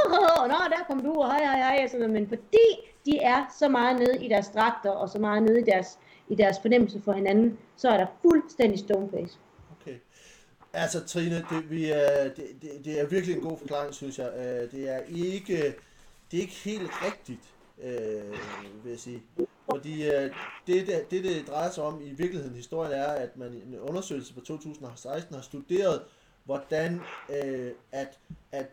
[0.48, 2.22] nå, der kom du, og hej, hej, hej, og sådan noget.
[2.22, 2.68] Men fordi
[3.06, 6.00] de er så meget nede i deres dragter, og så meget nede i deres,
[6.30, 9.38] i deres fornemmelse for hinanden, så er der fuldstændig stoneface.
[10.78, 14.32] Altså Trine, det, vi er, det, det, det er virkelig en god forklaring, synes jeg.
[14.38, 15.76] Øh, det er ikke,
[16.32, 17.54] det er ikke helt rigtigt,
[17.84, 18.32] øh,
[18.84, 19.24] vil jeg sige.
[19.70, 20.32] Fordi øh,
[20.68, 23.80] det, det, det, det drejer sig om i virkeligheden, historien er, at man i en
[23.80, 26.02] undersøgelse fra 2016 har studeret,
[26.44, 28.20] hvordan øh, at,
[28.52, 28.68] at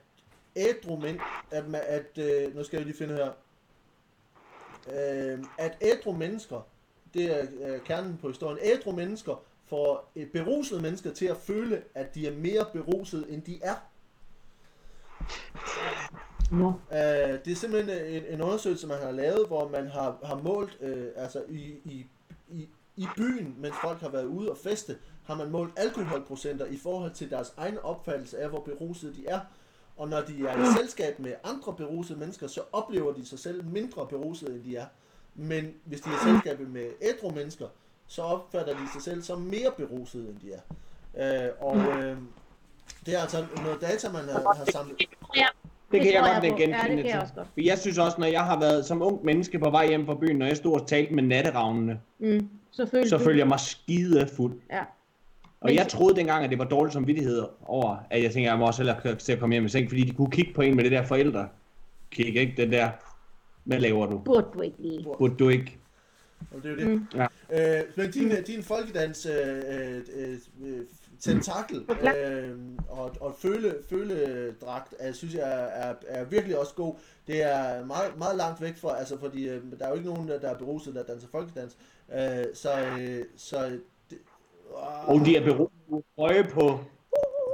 [0.57, 1.19] ædru mænd,
[1.51, 3.31] at, man- at øh, nu skal jeg lige finde her,
[4.93, 6.67] øh, at ædru mennesker,
[7.15, 9.43] det er øh, kernen på historien, ædru mennesker
[9.73, 13.75] får øh, berusede mennesker til at føle, at de er mere berusede, end de er.
[16.51, 16.73] Nå.
[16.93, 20.79] Øh, det er simpelthen en, en undersøgelse, man har lavet, hvor man har, har målt,
[20.81, 22.07] øh, altså i, i,
[22.49, 26.77] i, i byen, mens folk har været ude og feste, har man målt alkoholprocenter i
[26.77, 29.41] forhold til deres egen opfattelse af, hvor berusede de er.
[29.97, 33.65] Og når de er i selskab med andre berusede mennesker, så oplever de sig selv
[33.65, 34.87] mindre berusede, end de er.
[35.35, 37.67] Men hvis de er i selskab med ædru mennesker,
[38.07, 41.45] så opfatter de sig selv som mere berusede, end de er.
[41.45, 42.17] Øh, og øh,
[43.07, 44.97] det er altså noget data, man har, har samlet.
[45.37, 45.47] Ja,
[45.93, 46.59] Det kan jeg godt jeg på.
[46.59, 47.21] genkende Ja, det kan jeg til.
[47.21, 47.47] også godt.
[47.55, 50.15] For jeg synes også, når jeg har været som ung menneske på vej hjem fra
[50.15, 53.61] byen, når jeg stod og talte med natteravnene, mm, så føler så følte jeg mig
[53.61, 54.61] skide fuld.
[54.71, 54.81] Ja.
[55.61, 58.51] Og Men- jeg troede dengang, at det var dårlig samvittighed over, at jeg tænkte, at
[58.53, 60.63] jeg må også hellere til at komme hjem i seng, fordi de kunne kigge på
[60.63, 61.49] en med det der forældre.
[62.11, 62.55] Kig, ikke?
[62.57, 62.91] Den der,
[63.65, 64.19] hvad laver du?
[64.19, 65.05] Burde du ikke lige.
[65.19, 65.79] Burde du ikke?
[66.51, 66.87] Og det er jo det.
[66.87, 67.07] Mm.
[67.15, 67.81] Ja.
[67.81, 70.81] Øh, men din, din folkedans øh, øh, øh, øh,
[71.21, 71.87] tentakel
[72.17, 76.95] øh, og, og føle, føledragt, øh, synes jeg er, er, er virkelig også god.
[77.27, 80.29] Det er meget, meget langt væk fra, altså fordi øh, der er jo ikke nogen,
[80.29, 81.77] der er beruset, der danser folkedans.
[82.15, 82.71] Øh, så,
[83.01, 83.79] øh, så
[84.11, 84.19] det,
[85.07, 85.69] Og de er
[86.19, 86.81] høje på,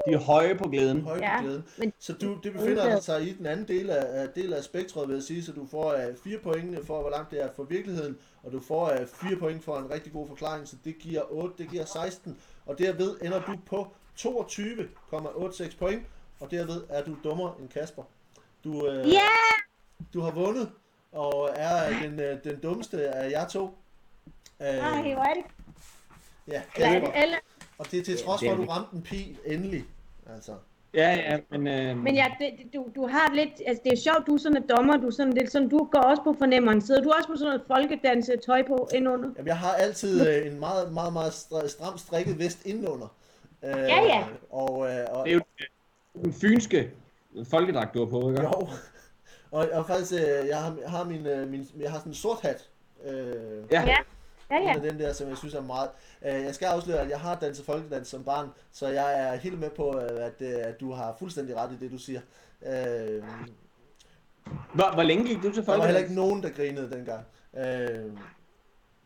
[0.06, 1.00] de er høje på glæden.
[1.02, 1.64] høje Ja, på glæden.
[1.78, 5.08] men- Så du, det befinder sig i den anden del af, af, del af spektret,
[5.08, 7.62] vil jeg sige, så du får uh, 4 point for, hvor langt det er for
[7.62, 11.22] virkeligheden, og du får uh, 4 point for en rigtig god forklaring, så det giver
[11.32, 12.36] 8, det giver 16,
[12.66, 16.02] og derved ender du på 22,86 point,
[16.40, 18.02] og derved er du dummere end Kasper.
[18.64, 19.20] Du, uh, Ja!
[20.14, 20.70] du har vundet,
[21.12, 23.64] og er den, uh, den dummeste af jer to.
[24.60, 25.42] Uh, Ej, hvor er det?
[26.48, 27.06] ja, Eller er Kasper.
[27.12, 27.36] det alle?
[27.78, 29.84] Og det er til trods for, at du ramte en pil endelig.
[30.34, 30.52] Altså.
[30.94, 31.66] Ja, ja, men...
[31.66, 34.56] Øh, Men ja, det, du, du har lidt, altså det er sjovt, du er sådan
[34.56, 37.28] en dommer, du er sådan lidt sådan, du går også på fornemmeren, sidder du også
[37.28, 39.28] med sådan noget folkedanse tøj på indunder?
[39.36, 43.06] Jamen, jeg har altid øh, en meget, meget, meget stra- stram strikket vest indenunder.
[43.64, 44.24] Øh, Ja, ja.
[44.50, 45.40] Og, øh, og, det er jo
[46.24, 46.90] den fynske
[47.50, 48.42] folkedragt, du har på, ikke?
[48.42, 48.68] jo.
[49.50, 52.14] Og, og faktisk, øh, jeg har, jeg har min, øh, min, jeg har sådan en
[52.14, 52.68] sort hat.
[53.04, 53.12] Øh,
[53.72, 53.82] Ja.
[53.86, 53.96] Ja.
[54.50, 54.74] Ja, ja.
[54.74, 55.90] Af den der, som jeg synes er meget...
[56.22, 59.58] Øh, jeg skal afsløre, at jeg har danset folkedans som barn, så jeg er helt
[59.58, 62.20] med på, øh, at, øh, at du har fuldstændig ret i det, du siger.
[62.66, 63.22] Øh,
[64.74, 66.02] Hvor, hvor længe gik du til der var heller folkedans?
[66.02, 67.24] ikke nogen, der grinede dengang.
[67.56, 68.12] Øh,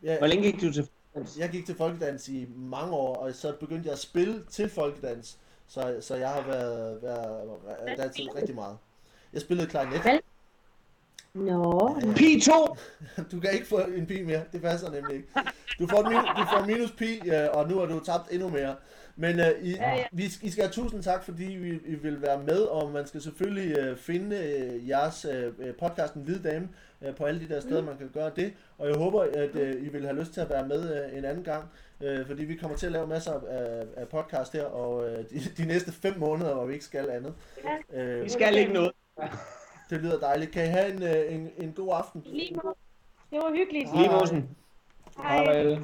[0.03, 0.83] ja, Hvor længe gik du til
[1.13, 1.37] folkedans?
[1.37, 5.39] jeg gik til folkedans i mange år, og så begyndte jeg at spille til folkedans,
[5.67, 7.49] så, så jeg har været, været
[7.97, 8.77] danset rigtig meget.
[9.33, 10.01] Jeg spillede klarinet.
[11.35, 12.75] Nå, Pi 2!
[13.31, 15.27] Du kan ikke få en pi mere, det passer nemlig ikke.
[15.79, 18.31] Du får, en minus, du får en minus pi, øh, og nu har du tabt
[18.31, 18.75] endnu mere.
[19.15, 20.03] Men uh, I, Ja, ja.
[20.11, 23.21] Vi, I skal have tusind tak, fordi I, I vil være med, og man skal
[23.21, 26.69] selvfølgelig uh, finde uh, jeres uh, podcasten Hvide Dame
[27.01, 27.87] uh, på alle de der steder, mm.
[27.87, 28.53] man kan gøre det.
[28.77, 31.25] Og jeg håber, at uh, I vil have lyst til at være med uh, en
[31.25, 31.63] anden gang,
[31.99, 35.39] uh, fordi vi kommer til at lave masser af, af podcast her, og uh, de,
[35.57, 37.33] de næste fem måneder, hvor vi ikke skal andet.
[37.89, 38.91] Uh, Vi skal ikke noget.
[39.89, 40.51] Det lyder dejligt.
[40.51, 42.21] Kan I have en, uh, en, en god aften?
[42.25, 42.75] lige måde.
[43.31, 43.95] Det var hyggeligt.
[43.95, 44.09] Lige.
[45.17, 45.43] Hej.
[45.43, 45.79] Hej.